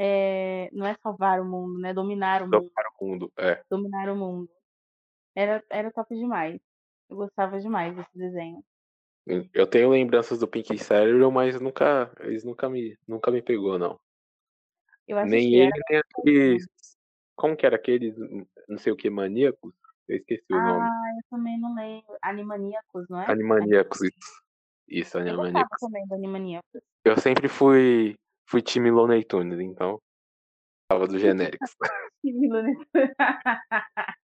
[0.03, 1.93] é, não é salvar o mundo, né?
[1.93, 2.59] Dominar o mundo.
[2.59, 3.63] Dominar o mundo, é.
[3.71, 4.51] Dominar o mundo.
[5.35, 6.59] Era, era top demais.
[7.11, 8.65] Eu gostava demais desse desenho.
[9.53, 13.99] Eu tenho lembranças do Pink Cérebro, mas nunca, eles nunca me, nunca me pegou, não.
[15.27, 16.67] nem ele, nem aqueles.
[17.37, 18.15] Como que era aqueles,
[18.69, 19.73] não sei o que, maníacos?
[20.09, 20.89] Eu esqueci ah, o nome.
[20.89, 22.17] Ah, eu também não lembro.
[22.23, 23.31] Animaníacos, não é?
[23.31, 24.43] Animaníacos, isso.
[24.89, 25.83] Isso, Animaníacos.
[25.83, 26.81] Eu também do Animaníacos.
[27.05, 30.01] Eu sempre fui fui time Looney Tunes, então
[30.89, 31.71] tava dos genéricos.
[32.21, 33.15] time Looney Tunes.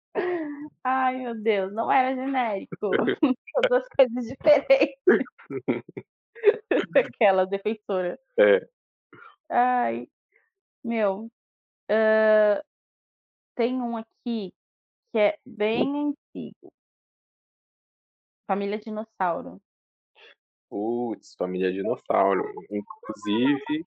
[0.85, 2.91] Ai, meu Deus, não era genérico.
[3.53, 5.25] São duas coisas diferentes.
[6.97, 8.19] Aquela defensora.
[8.39, 8.69] É.
[9.51, 10.09] Ai,
[10.85, 11.31] meu.
[11.91, 12.63] Uh,
[13.55, 14.53] tem um aqui
[15.13, 16.73] que é bem antigo.
[18.47, 19.61] Família Dinossauro.
[20.69, 22.45] Putz, Família Dinossauro.
[22.71, 23.87] Inclusive,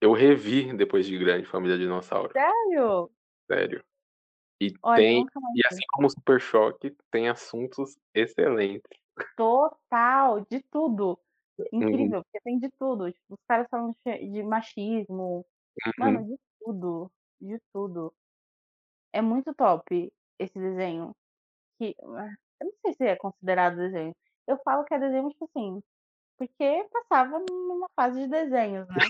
[0.00, 2.32] eu revi depois de Grande Família Dinossauro.
[2.32, 3.10] Sério?
[3.50, 3.84] Sério.
[4.60, 9.00] E Olha, tem, e assim como o Super Choque, tem assuntos excelentes.
[9.36, 11.18] Total, de tudo.
[11.58, 11.66] Uhum.
[11.72, 12.22] Incrível, uhum.
[12.24, 13.10] porque tem de tudo.
[13.10, 15.46] Tipo, os caras falam de machismo.
[15.86, 15.92] Uhum.
[15.98, 17.10] Mano, de tudo.
[17.40, 18.12] De tudo.
[19.12, 21.14] É muito top esse desenho.
[21.78, 24.14] Que, ah, eu não sei se é considerado desenho.
[24.46, 25.82] Eu falo que é desenho, tipo assim,
[26.36, 29.06] porque passava numa fase de desenhos, né?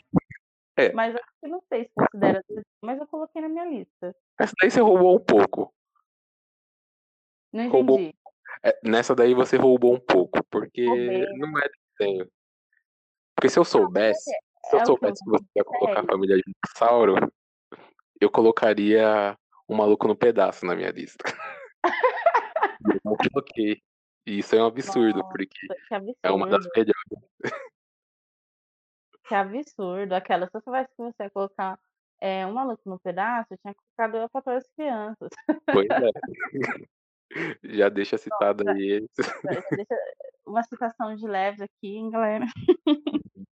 [0.80, 0.92] É.
[0.92, 4.14] Mas acho que não sei se considera desenho, mas eu coloquei na minha lista.
[4.38, 5.74] Essa daí você roubou um pouco.
[7.52, 8.16] Não Roubou- entendi.
[8.62, 11.26] É, nessa daí você roubou um pouco, porque Roubei.
[11.36, 12.30] não é desenho.
[13.34, 14.22] Porque se eu soubesse,
[14.66, 17.32] se é eu o soubesse que eu você ia colocar a família dinossauro,
[18.20, 19.36] eu colocaria
[19.68, 21.24] um maluco no pedaço na minha lista.
[22.94, 23.80] eu não coloquei.
[24.26, 26.18] E isso é um absurdo, Nossa, porque Que absurdo.
[26.22, 26.94] é uma das melhores.
[29.30, 30.12] Que absurdo.
[30.12, 31.78] Aquela, se eu soubesse que você ia colocar
[32.20, 35.28] é, um maluco no pedaço, tinha colocado eu para todas as crianças.
[35.72, 36.10] Pois é.
[37.62, 39.06] Já deixa citado aí.
[39.16, 39.96] Deixa
[40.44, 42.44] uma citação de leve aqui, hein, galera.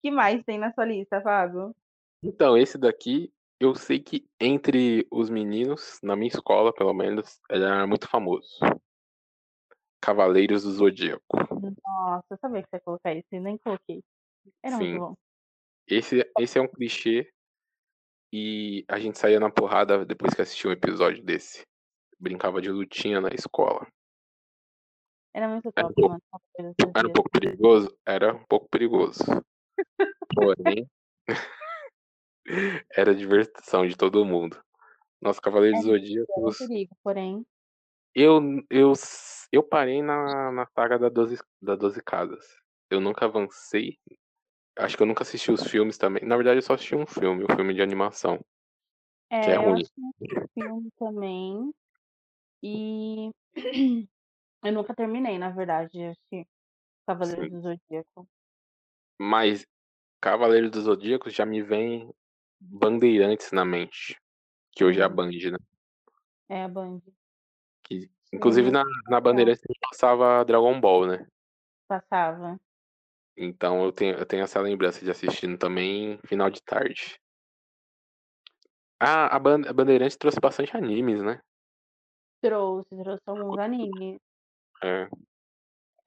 [0.00, 1.74] que mais tem na sua lista, Fábio?
[2.22, 7.64] Então, esse daqui, eu sei que entre os meninos, na minha escola, pelo menos, ele
[7.64, 8.60] era muito famoso.
[10.00, 11.36] Cavaleiros do Zodíaco.
[11.84, 14.04] Nossa, eu sabia que você ia colocar isso e nem coloquei.
[14.62, 14.88] Era Sim.
[14.90, 15.14] muito bom.
[15.86, 17.30] Esse, esse é um clichê
[18.32, 21.66] e a gente saía na porrada depois que assistia um episódio desse.
[22.18, 23.86] Brincava de lutinha na escola.
[25.34, 26.22] Era muito Era um top, pouco- mano.
[26.58, 27.12] Do Era um Zodíaco.
[27.12, 27.98] pouco perigoso?
[28.06, 29.22] Era um pouco perigoso.
[30.34, 30.86] Porém,
[32.96, 34.60] era diversão de todo mundo.
[35.20, 36.58] Nossa, Cavaleiros É, Era um Zodíacos.
[36.58, 37.46] perigo, porém.
[38.14, 38.92] Eu, eu,
[39.52, 42.44] eu parei na, na saga da 12, da 12 Casas.
[42.90, 43.96] Eu nunca avancei.
[44.78, 46.24] Acho que eu nunca assisti os filmes também.
[46.24, 48.40] Na verdade, eu só assisti um filme, um filme de animação.
[49.28, 49.82] É, Que é eu ruim.
[49.82, 51.74] assisti esse filme também.
[52.62, 53.30] E
[54.64, 56.46] eu nunca terminei, na verdade, de assistir
[57.06, 57.50] Cavaleiros Sim.
[57.50, 58.28] do Zodíaco.
[59.18, 59.66] Mas
[60.20, 62.12] Cavaleiros do Zodíaco já me vem
[62.60, 64.16] Bandeirantes na mente.
[64.72, 65.14] Que hoje é a Hum.
[65.16, 65.58] Band, né?
[66.48, 67.00] É a Band.
[67.84, 69.20] Que, inclusive na, na.
[69.20, 71.26] Bandeirantes a gente passava Dragon Ball, né?
[71.88, 72.60] Passava.
[73.38, 77.18] Então eu tenho, eu tenho essa lembrança de assistindo também final de tarde.
[79.00, 81.40] Ah, a, Ban- a Bandeirantes trouxe bastante animes, né?
[82.40, 84.20] Trouxe, trouxe alguns animes.
[84.82, 85.08] É,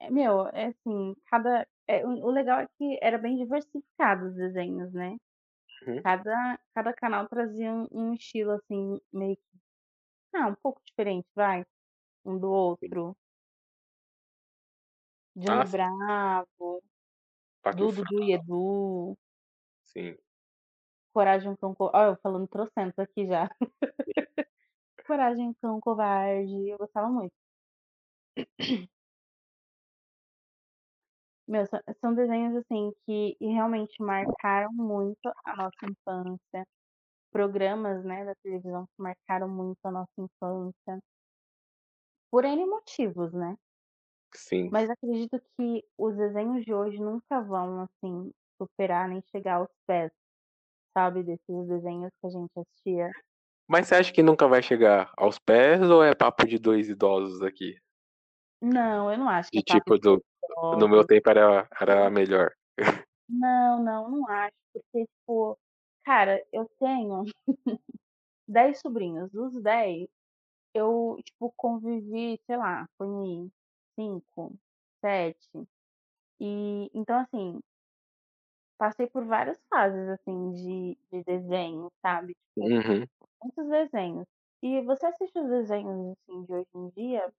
[0.00, 1.66] É, meu, é assim, cada.
[1.86, 5.16] é, o legal é que era bem diversificado os desenhos, né?
[5.86, 6.02] Uhum.
[6.04, 9.42] Cada, cada canal trazia um, um estilo, assim, meio que.
[10.34, 11.64] Ah, um pouco diferente, vai.
[12.24, 13.16] Um do outro.
[15.36, 15.78] Johnny Ah, sim.
[17.70, 19.16] Dudu Fra- e Edu,
[19.82, 20.16] Sim.
[21.14, 22.12] Coragem Cão Covarde.
[22.12, 23.48] Eu falando trocentos aqui já.
[25.06, 27.32] Coragem Cão Covarde, eu gostava muito.
[31.46, 36.66] Meu, são, são desenhos assim que realmente marcaram muito a nossa infância.
[37.32, 41.00] Programas, né, da televisão que marcaram muito a nossa infância.
[42.30, 43.56] Por N motivos, né?
[44.34, 44.68] Sim.
[44.70, 50.10] Mas acredito que os desenhos de hoje nunca vão, assim, superar nem chegar aos pés,
[50.96, 53.10] sabe, desses desenhos que a gente assistia.
[53.68, 57.42] Mas você acha que nunca vai chegar aos pés ou é papo de dois idosos
[57.42, 57.76] aqui?
[58.60, 60.22] Não, eu não acho que De é tipo, do,
[60.78, 62.52] no meu tempo era, era melhor.
[63.28, 64.52] Não, não, não acho.
[64.74, 65.58] Porque, tipo,
[66.04, 67.24] cara, eu tenho
[68.46, 69.30] 10 sobrinhos.
[69.30, 70.06] Dos 10,
[70.74, 73.06] eu, tipo, convivi, sei lá, foi
[73.94, 74.52] 5,
[75.00, 75.68] 7.
[76.40, 77.60] E, então, assim,
[78.78, 82.34] passei por várias fases, assim, de, de desenho, sabe?
[82.34, 83.06] Tipo, Uhum.
[83.42, 84.26] muitos desenhos.
[84.62, 87.32] E você assiste os desenhos, assim, de hoje em dia,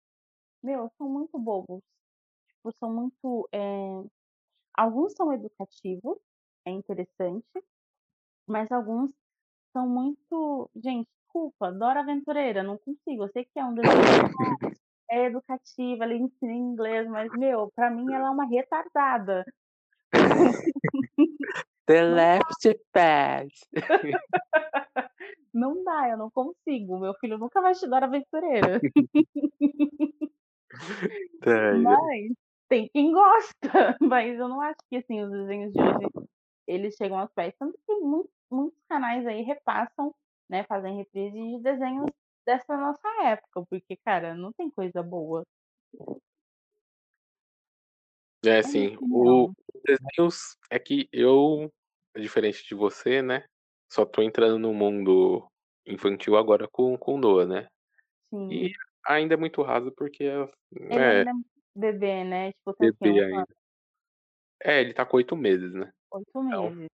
[0.64, 1.82] meu, são muito bobos.
[2.50, 3.50] Tipo, são muito.
[3.54, 3.60] é,
[4.76, 6.18] Alguns são educativos,
[6.66, 7.46] é interessante,
[8.48, 9.12] mas alguns
[9.74, 10.70] são muito.
[10.76, 13.24] Gente, desculpa, Dora Aventureira, não consigo.
[13.26, 13.92] Eu sei que é um desenho
[15.14, 19.46] é educativo, ela ensina inglês, mas, meu, pra mim ela é uma retardada.
[21.86, 23.52] The left pass.
[25.54, 27.00] Não dá, eu não consigo.
[27.00, 28.82] Meu filho nunca vai te Dora Aventureira.
[31.84, 32.32] Mas
[32.68, 33.54] tem quem gosta.
[34.02, 36.28] Mas eu não acho que assim, os desenhos de hoje
[36.66, 37.54] eles chegam aos pés.
[37.60, 40.14] Tanto que muitos, muitos canais aí repassam,
[40.50, 40.64] né?
[40.64, 42.10] Fazem reprise de desenhos
[42.46, 43.66] dessa nossa época.
[43.70, 45.44] Porque, cara, não tem coisa boa.
[48.46, 48.98] É, É sim.
[49.02, 51.70] O, os desenhos é que eu,
[52.18, 53.46] diferente de você, né?
[53.92, 55.48] Só tô entrando no mundo
[55.86, 57.68] infantil agora com, com Noah, né?
[58.34, 58.74] E Sim.
[59.06, 61.34] ainda é muito raso porque é, Ele é ainda é
[61.76, 62.52] bebê, né?
[62.54, 63.48] Tipo, bebê ainda.
[64.62, 65.92] É, ele tá com oito meses, né?
[66.12, 66.90] oito Então, meses.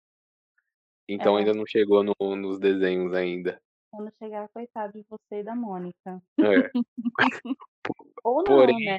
[1.08, 1.40] então É.
[1.40, 3.60] ainda não chegou no- nos desenhos ainda.
[3.90, 6.22] Quando chegar, coitado de você e da Mônica.
[6.40, 6.70] É.
[8.24, 8.98] Ou não, Porém, né?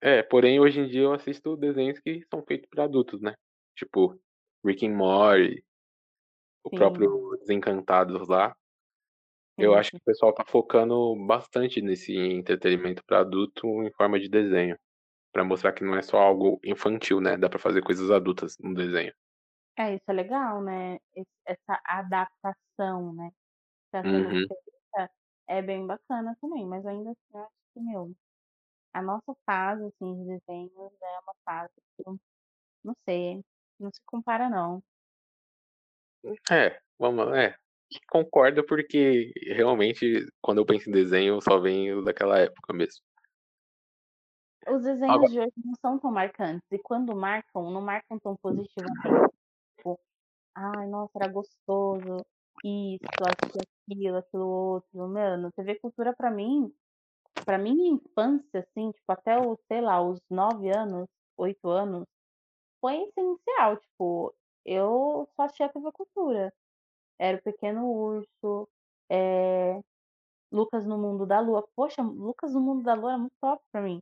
[0.00, 3.34] é, porém hoje em dia eu assisto desenhos que são feitos para adultos, né?
[3.76, 4.18] Tipo
[4.64, 5.64] Rick and Morty,
[6.64, 6.76] o Sim.
[6.76, 8.54] próprio Desencantados lá.
[9.56, 14.28] Eu acho que o pessoal tá focando bastante nesse entretenimento para adulto em forma de
[14.28, 14.76] desenho,
[15.32, 17.36] para mostrar que não é só algo infantil, né?
[17.36, 19.12] Dá para fazer coisas adultas no desenho.
[19.76, 20.98] É, isso é legal, né?
[21.46, 23.30] essa adaptação, né?
[24.02, 24.46] Sendo uhum.
[25.46, 28.12] é bem bacana também, mas ainda assim eu acho que, meu,
[28.92, 32.02] a nossa fase, assim, de desenhos é uma fase que,
[32.82, 33.44] não sei,
[33.78, 34.82] não se compara não.
[36.50, 37.54] É, vamos, é,
[38.08, 43.04] concordo porque realmente quando eu penso em desenho só vem daquela época mesmo.
[44.66, 45.30] Os desenhos Agora...
[45.30, 49.32] de hoje não são tão marcantes e quando marcam, não marcam tão positivamente.
[49.76, 50.00] Tipo,
[50.54, 52.24] ai, nossa, era gostoso,
[52.62, 55.08] isso, aquilo, aquilo outro.
[55.08, 56.72] Mano, TV Cultura pra mim,
[57.44, 62.06] pra minha infância, assim, tipo, até os, sei lá, os nove anos, oito anos,
[62.80, 63.76] foi essencial.
[63.78, 66.52] Tipo, eu só assistia TV Cultura.
[67.18, 68.68] Era o Pequeno Urso,
[69.10, 69.80] é...
[70.52, 71.66] Lucas no Mundo da Lua.
[71.74, 74.00] Poxa, Lucas no Mundo da Lua era muito top pra mim.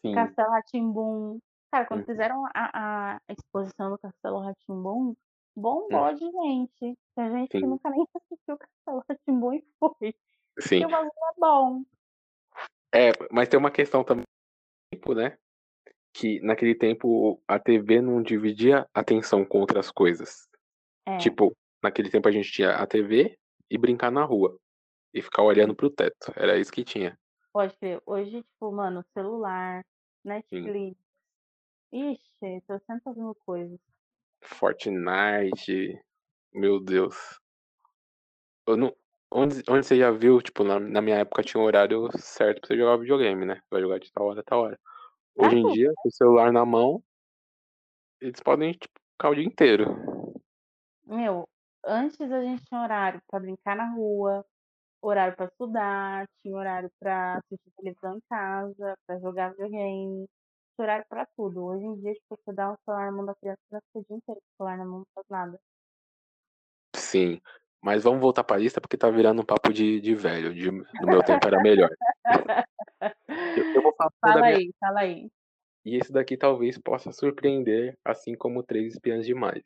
[0.00, 0.14] Sim.
[0.14, 1.38] Castelo Ratimbum.
[1.70, 5.14] Cara, quando fizeram a, a exposição do Castelo Ratimbum,
[5.56, 6.14] bombou hum.
[6.14, 6.98] de gente.
[7.14, 7.60] Tem gente Sim.
[7.60, 10.14] que nunca nem assistiu o Castelo Ratimbum e foi.
[10.58, 10.80] Sim.
[10.80, 11.84] Porque o bagulho é bom.
[12.94, 14.24] É, mas tem uma questão também,
[15.14, 15.38] né?
[16.14, 20.46] Que naquele tempo a TV não dividia atenção com outras coisas.
[21.06, 21.16] É.
[21.18, 23.38] Tipo, naquele tempo a gente tinha a TV
[23.70, 24.58] e brincar na rua.
[25.14, 26.32] E ficar olhando pro teto.
[26.36, 27.18] Era isso que tinha.
[27.52, 28.00] Pode crer.
[28.06, 29.84] Hoje, tipo, mano, celular,
[30.24, 30.96] Netflix.
[31.92, 32.12] Sim.
[32.12, 33.78] Ixi, tô sempre fazendo coisas.
[34.42, 35.98] Fortnite.
[36.52, 37.16] Meu Deus.
[38.66, 38.94] Eu não,
[39.30, 42.68] onde, onde você já viu, tipo, na, na minha época tinha um horário certo pra
[42.68, 43.60] você jogar videogame, né?
[43.70, 44.78] Vai jogar de tal hora a tal hora.
[45.34, 47.02] Hoje em dia, com o celular na mão,
[48.20, 49.86] eles podem, tipo, ficar o dia inteiro.
[51.04, 51.48] Meu,
[51.84, 54.44] antes a gente tinha horário pra brincar na rua,
[55.00, 60.28] horário pra estudar, tinha horário pra assistir televisão em casa, pra jogar videogame,
[60.80, 61.64] horário pra tudo.
[61.64, 64.04] Hoje em dia, tipo, você dá um celular na mão da criança, você fica o
[64.04, 65.60] dia inteiro com o celular na mão, não faz nada.
[66.96, 67.40] Sim.
[67.82, 70.54] Mas vamos voltar pra lista porque tá virando um papo de, de velho.
[70.54, 71.90] De, no meu tempo era melhor.
[73.56, 74.72] eu, eu, vou falar fala aí, minha...
[74.78, 75.28] fala aí.
[75.84, 79.62] E esse daqui talvez possa surpreender, assim como Três Espiãs Demais.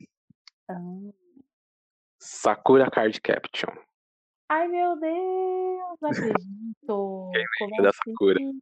[0.68, 0.74] Ah.
[2.18, 3.70] Sakura Card Caption.
[4.48, 7.30] Ai, meu Deus, não acredito.
[7.58, 8.56] Quem da assim?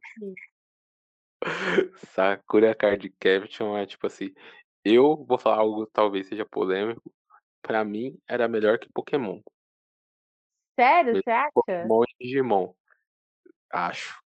[2.13, 2.75] Sakura?
[2.75, 4.33] Card Caption é tipo assim.
[4.83, 7.11] Eu vou falar algo talvez seja polêmico.
[7.61, 9.41] Pra mim, era melhor que Pokémon.
[10.79, 11.51] Sério, você acha?
[11.53, 12.73] Pokémon e Digimon.
[13.71, 14.21] Acho.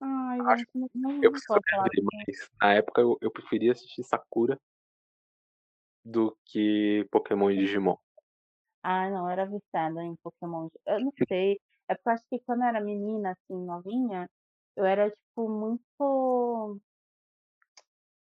[0.00, 0.64] Ai, Acho.
[0.74, 2.06] não, não Eu preciso assim.
[2.12, 4.58] mas na época eu, eu preferia assistir Sakura
[6.04, 7.96] do que Pokémon e Digimon.
[8.82, 10.68] Ah, não, era viciada em Pokémon.
[10.86, 11.60] Eu não sei.
[11.88, 14.28] É porque eu acho que quando eu era menina, assim, novinha,
[14.76, 16.80] eu era, tipo, muito.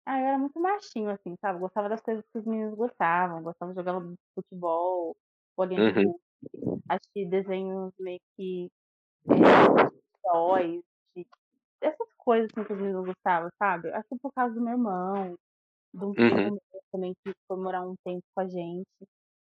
[0.06, 1.60] Ah, eu era muito machinho, assim, sabe?
[1.60, 3.44] Gostava das coisas que os meninos gostavam.
[3.44, 4.02] Gostava de jogar
[4.36, 5.16] futebol,
[5.56, 6.82] bolinha de uhum.
[6.90, 8.70] assistir desenhos meio que
[10.26, 10.82] heróis,
[11.16, 11.26] de,
[11.82, 13.92] essas coisas assim, que os meninos gostavam, sabe?
[13.92, 15.38] Acho que por causa do meu irmão,
[15.94, 16.60] de um primo uhum.
[16.92, 18.88] também que foi morar um tempo com a gente.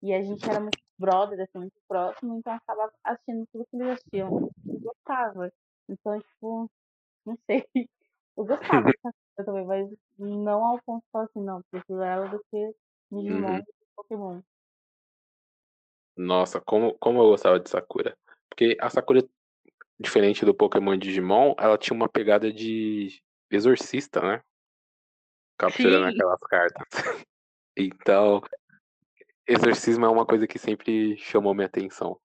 [0.03, 3.77] E a gente era muito brother, assim, muito próximo, então eu acabava assistindo tudo que
[3.77, 4.51] eles assistiam.
[4.67, 5.51] E gostava.
[5.89, 6.71] Então, tipo,
[7.29, 7.65] não sei.
[8.37, 12.39] Eu gostava dessa também, mas não ao ponto de falar assim, não, prefiro ela do
[12.51, 12.73] que
[13.11, 13.63] Digimon uhum.
[13.97, 14.43] Pokémon.
[16.17, 18.17] Nossa, como, como eu gostava de Sakura.
[18.49, 19.29] Porque a Sakura,
[19.99, 24.43] diferente do Pokémon e Digimon, ela tinha uma pegada de exorcista, né?
[25.59, 26.15] Capturando Sim.
[26.15, 26.87] aquelas cartas.
[27.77, 28.41] então,
[29.49, 32.21] exorcismo é uma coisa que sempre chamou minha atenção.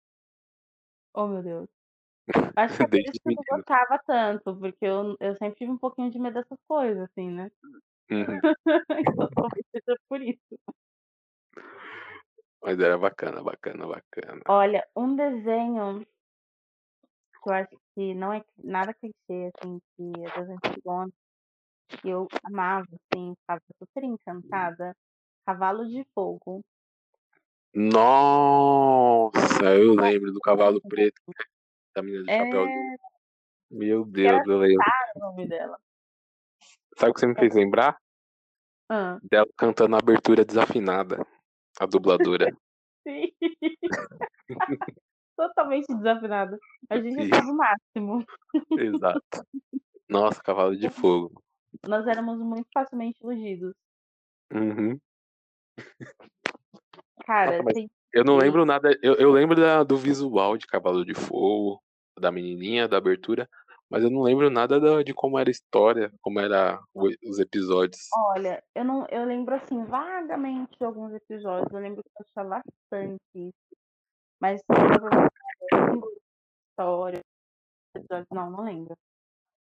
[1.16, 1.83] Oh, meu Deus.
[2.56, 5.72] Acho que é por isso que eu não gostava tanto, porque eu, eu sempre tive
[5.72, 7.52] um pouquinho de medo dessas coisas, assim, né?
[8.10, 8.40] Uhum.
[9.00, 10.40] então talvez seja por isso.
[12.62, 14.42] Mas era bacana, bacana, bacana.
[14.48, 16.06] Olha, um desenho
[17.44, 21.12] que eu acho que não é nada clichê, assim, que é das antigas,
[22.00, 24.96] que eu amava, assim, ficava super encantada.
[25.46, 26.62] Cavalo de Fogo.
[27.76, 31.22] Nossa, eu lembro do cavalo preto
[31.96, 32.38] da menina de é...
[32.38, 32.98] chapéuzinho.
[33.72, 34.86] Meu Deus, eu lembro.
[35.16, 35.80] o nome dela.
[36.98, 37.98] Sabe o que você me fez lembrar?
[38.90, 39.18] Ah.
[39.24, 41.26] Dela cantando a abertura desafinada,
[41.80, 42.56] a dubladora.
[43.08, 43.34] Sim.
[45.36, 46.60] Totalmente desafinada.
[46.90, 48.26] A gente estava no máximo.
[48.78, 49.48] Exato.
[50.08, 51.42] Nossa, cavalo de fogo.
[51.88, 53.74] Nós éramos muito facilmente iludidos.
[54.54, 55.00] Uhum.
[57.26, 57.74] Cara, Nossa, mas...
[57.74, 58.96] tem Eu não lembro nada.
[59.02, 61.82] Eu, eu lembro da, do visual de Cavalo de Fogo,
[62.20, 63.50] da menininha, da abertura,
[63.90, 68.08] mas eu não lembro nada da, de como era a história, como era os episódios.
[68.36, 71.74] Olha, eu não, eu lembro assim vagamente de alguns episódios.
[71.74, 73.52] Eu lembro que eu achava bastante
[74.40, 74.62] Mas
[76.70, 77.22] história,
[77.96, 78.96] episódios, não, não lembro.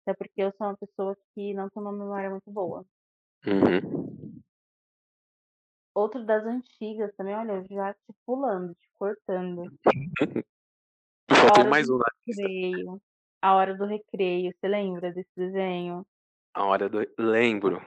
[0.02, 2.84] Até porque eu sou uma pessoa que não tem uma memória muito boa.
[3.46, 4.29] Uhum.
[5.94, 9.64] Outro das antigas também, olha, já te pulando, te cortando.
[11.30, 13.00] Só tem mais um na recreio.
[13.42, 16.06] A hora do recreio, você lembra desse desenho?
[16.54, 17.06] A hora do.
[17.18, 17.80] Lembro.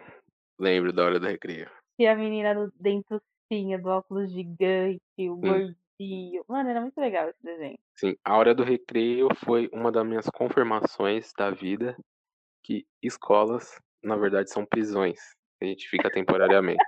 [0.60, 1.70] Lembro da hora do recreio.
[1.99, 6.43] E a menina do dentucinha, do óculos gigante, o gordinho.
[6.47, 7.78] Mano, era muito legal esse desenho.
[7.95, 11.95] Sim, a hora do recreio foi uma das minhas confirmações da vida
[12.64, 15.20] que escolas, na verdade, são prisões.
[15.62, 16.84] A gente fica temporariamente.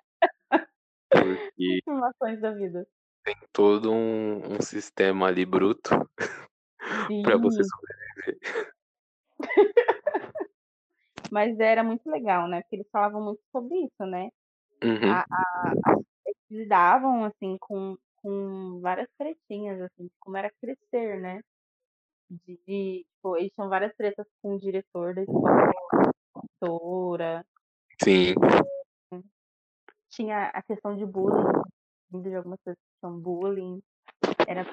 [1.15, 2.87] Porque Informações da vida.
[3.23, 5.89] tem todo um, um sistema ali bruto
[7.23, 8.39] para você sobreviver.
[11.31, 12.61] Mas era muito legal, né?
[12.61, 14.29] Porque eles falavam muito sobre isso, né?
[14.83, 15.11] Uhum.
[15.11, 15.95] A, a, a,
[16.25, 21.41] eles lidavam, assim, com, com várias tretinhas, assim, como era crescer, né?
[22.29, 25.73] De, de tipo, eles tinham várias tretas com o diretor da escola,
[26.33, 27.45] professora.
[28.03, 28.33] Sim.
[30.15, 31.43] Tinha a questão de bullying,
[32.09, 33.83] de algumas coisas que são bullying.
[34.47, 34.63] Era.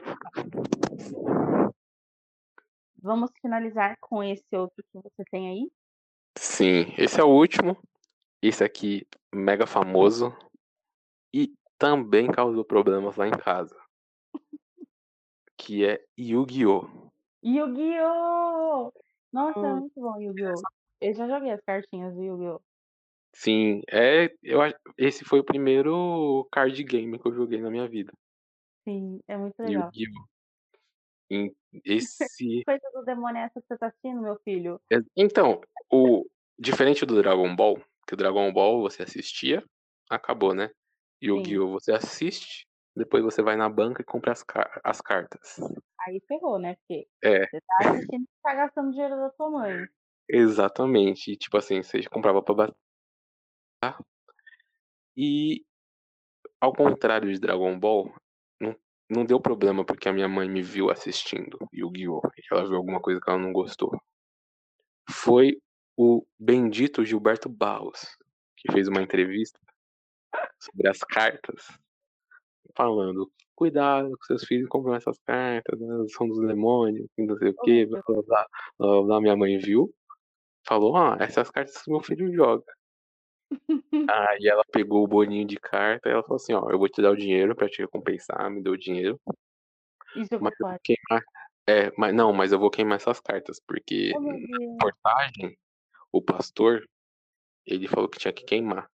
[3.02, 5.72] Vamos finalizar com esse outro que você tem aí?
[6.38, 7.76] Sim, esse é o último.
[8.40, 10.32] Esse aqui, mega famoso.
[11.34, 13.76] E também causou problemas lá em casa.
[15.58, 17.10] Que é Yu-Gi-Oh!
[17.44, 18.92] Yu-Gi-Oh!
[19.32, 20.62] Nossa, é muito bom Yu-Gi-Oh!
[21.00, 22.60] Eu já joguei as cartinhas do Yu-Gi-Oh!
[23.34, 24.60] Sim, é, eu
[24.98, 28.12] esse foi o primeiro card game que eu joguei na minha vida.
[28.84, 29.90] Sim, é muito legal.
[29.90, 30.32] Yu-Gi-Oh!
[31.84, 32.62] Esse.
[32.64, 34.80] Coisa do demônio é essa que você tá assistindo, meu filho?
[35.16, 35.60] Então,
[35.90, 36.26] o
[36.58, 39.64] diferente do Dragon Ball, que o Dragon Ball você assistia,
[40.10, 40.70] acabou, né?
[41.22, 41.70] Yu-Gi-Oh!
[41.70, 45.56] você assiste, depois você vai na banca e compra as, car as cartas.
[46.06, 46.76] Aí ferrou, né?
[46.76, 47.46] Porque É.
[47.46, 49.86] você tá assistindo e tá gastando dinheiro da sua mãe.
[50.28, 51.32] Exatamente.
[51.32, 52.74] E, tipo assim, você comprava pra bater.
[55.16, 55.64] E
[56.60, 58.14] ao contrário de Dragon Ball,
[58.60, 58.76] não,
[59.10, 62.22] não deu problema porque a minha mãe me viu assistindo Yu-Gi-Oh!
[62.38, 63.90] e ela viu alguma coisa que ela não gostou.
[65.10, 65.60] Foi
[65.96, 68.16] o bendito Gilberto Barros,
[68.56, 69.58] que fez uma entrevista
[70.58, 71.66] sobre as cartas,
[72.76, 76.04] falando: cuidado com seus filhos compram essas cartas, né?
[76.16, 78.46] são dos demônios, não sei o que, blá, blá, blá,
[78.78, 79.20] blá, blá.
[79.20, 79.92] Minha mãe viu,
[80.66, 82.64] falou: ah, essas cartas meu filho joga.
[84.10, 87.00] Aí ela pegou o boninho de carta e ela falou assim: ó, eu vou te
[87.00, 89.20] dar o dinheiro pra te recompensar, me deu o dinheiro.
[90.14, 91.22] Jogou Mas eu vou queimar.
[91.68, 95.56] É, mas não, mas eu vou queimar essas cartas, porque Oh, na reportagem,
[96.10, 96.84] o pastor,
[97.64, 98.88] ele falou que tinha que queimar.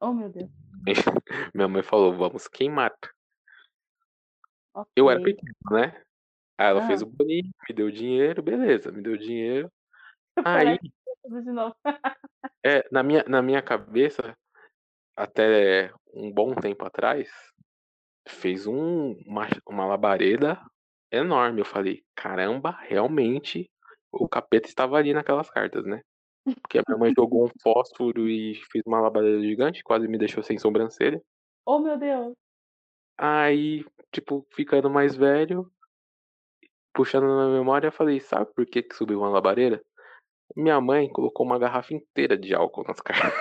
[0.00, 0.48] Oh, meu Deus.
[1.54, 2.94] Minha mãe falou, vamos queimar.
[4.94, 6.00] Eu era pequeno, né?
[6.56, 7.04] Aí ela fez Ah.
[7.04, 9.70] o boninho, me deu dinheiro, beleza, me deu dinheiro.
[10.44, 10.78] Aí,
[11.28, 11.74] tudo de novo.
[12.64, 14.36] é, na minha, na minha cabeça,
[15.16, 17.28] até um bom tempo atrás,
[18.26, 20.60] fez um, uma, uma labareda
[21.12, 21.60] enorme.
[21.60, 23.70] Eu falei, caramba, realmente
[24.10, 26.02] o capeta estava ali naquelas cartas, né?
[26.62, 30.42] Porque a minha mãe jogou um fósforo e fez uma labareda gigante, quase me deixou
[30.42, 31.22] sem sobrancelha.
[31.66, 32.32] Oh, meu Deus.
[33.18, 35.70] Aí, tipo, ficando mais velho,
[36.94, 39.82] puxando na memória, eu falei, sabe por que, que subiu uma labareda?
[40.56, 43.32] Minha mãe colocou uma garrafa inteira de álcool nas cartas.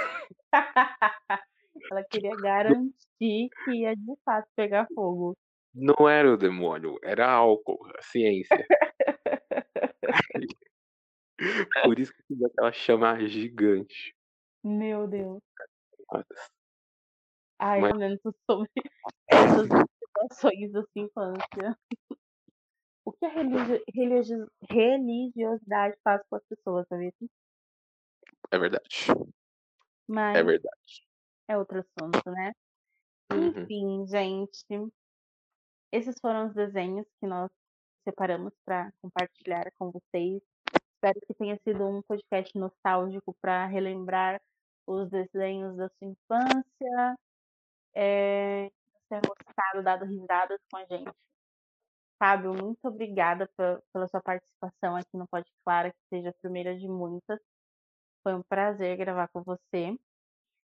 [1.92, 5.36] Ela queria garantir que ia de fato pegar fogo.
[5.74, 8.66] Não era o demônio, era álcool, a ciência.
[11.84, 14.16] Por isso que fiz aquela chama gigante.
[14.64, 15.40] Meu Deus.
[17.60, 18.72] Ai, Mas- comentos sobre
[19.28, 21.78] essas situações sua infância.
[23.08, 27.14] O que a religio- religio- religiosidade faz com as pessoas, sabe?
[28.52, 29.08] É verdade.
[30.06, 31.08] Mas É verdade.
[31.48, 32.52] é outro assunto, né?
[33.32, 33.48] Uhum.
[33.62, 34.92] Enfim, gente.
[35.90, 37.50] Esses foram os desenhos que nós
[38.04, 40.42] separamos para compartilhar com vocês.
[40.96, 44.42] Espero que tenha sido um podcast nostálgico para relembrar
[44.86, 47.18] os desenhos da sua infância.
[47.96, 48.70] É,
[49.10, 51.12] ter gostado, dado risadas com a gente.
[52.20, 56.76] Fábio, muito obrigada pe- pela sua participação aqui no Pode Clara, que seja a primeira
[56.78, 57.40] de muitas.
[58.24, 59.98] Foi um prazer gravar com você.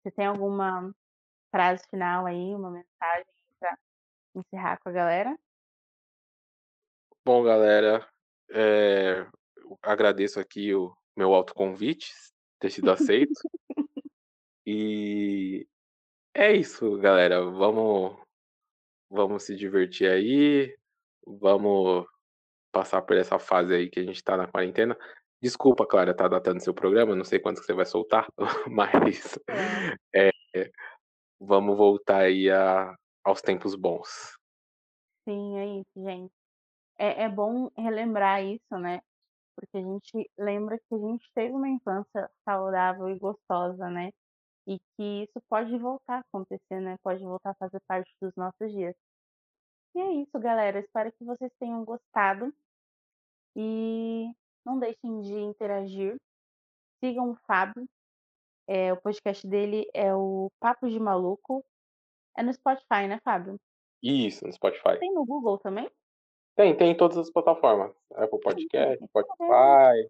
[0.04, 0.94] Você tem alguma
[1.52, 3.26] frase final aí, uma mensagem
[3.60, 3.78] para
[4.36, 5.40] encerrar com a galera?
[7.26, 8.08] Bom, galera,
[8.52, 9.28] é,
[9.84, 12.12] agradeço aqui o meu autoconvite
[12.60, 13.40] ter sido aceito.
[14.66, 15.68] e
[16.34, 17.44] é isso, galera.
[17.46, 18.18] Vamos,
[19.10, 20.79] vamos se divertir aí.
[21.26, 22.05] Vamos
[22.72, 24.97] passar por essa fase aí que a gente tá na quarentena.
[25.41, 28.28] Desculpa, Clara, tá datando seu programa, não sei quanto que você vai soltar,
[28.70, 29.39] mas
[30.13, 30.32] é,
[31.39, 32.93] vamos voltar aí a,
[33.24, 34.38] aos tempos bons.
[35.28, 36.34] Sim, é isso, gente.
[36.97, 38.99] É, é bom relembrar isso, né?
[39.55, 44.11] Porque a gente lembra que a gente teve uma infância saudável e gostosa, né?
[44.67, 46.97] E que isso pode voltar a acontecer, né?
[47.01, 48.95] Pode voltar a fazer parte dos nossos dias.
[49.96, 50.80] E é isso, galera.
[50.80, 52.54] Espero que vocês tenham gostado.
[53.56, 54.30] E
[54.66, 56.18] não deixem de interagir.
[57.04, 57.88] Sigam o Fábio.
[58.68, 61.66] É, o podcast dele é o Papo de Maluco.
[62.38, 63.60] É no Spotify, né, Fábio?
[64.02, 65.00] Isso, no Spotify.
[65.00, 65.90] Tem no Google também?
[66.56, 67.96] Tem, tem em todas as plataformas.
[68.16, 70.10] Apple Podcast, Spotify,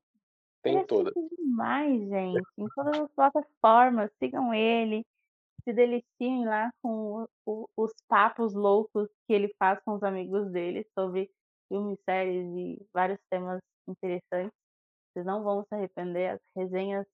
[0.62, 1.14] tem todas.
[1.38, 2.44] demais, gente.
[2.58, 5.06] Em todas as plataformas, sigam ele.
[5.64, 10.50] Se deliciem lá com o, o, os papos loucos que ele faz com os amigos
[10.52, 11.30] dele sobre
[11.68, 14.58] filmes, séries e vários temas interessantes.
[15.12, 17.06] Vocês não vão se arrepender, as resenhas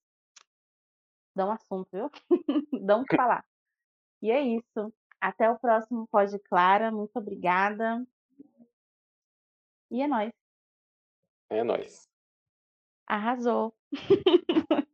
[1.36, 2.10] dão assunto, viu?
[2.86, 3.46] dão o que falar.
[4.22, 4.94] E é isso.
[5.20, 6.92] Até o próximo Pode Clara.
[6.92, 8.06] Muito obrigada.
[9.92, 10.34] E é nóis.
[11.50, 12.10] É nóis.
[13.08, 13.74] Arrasou.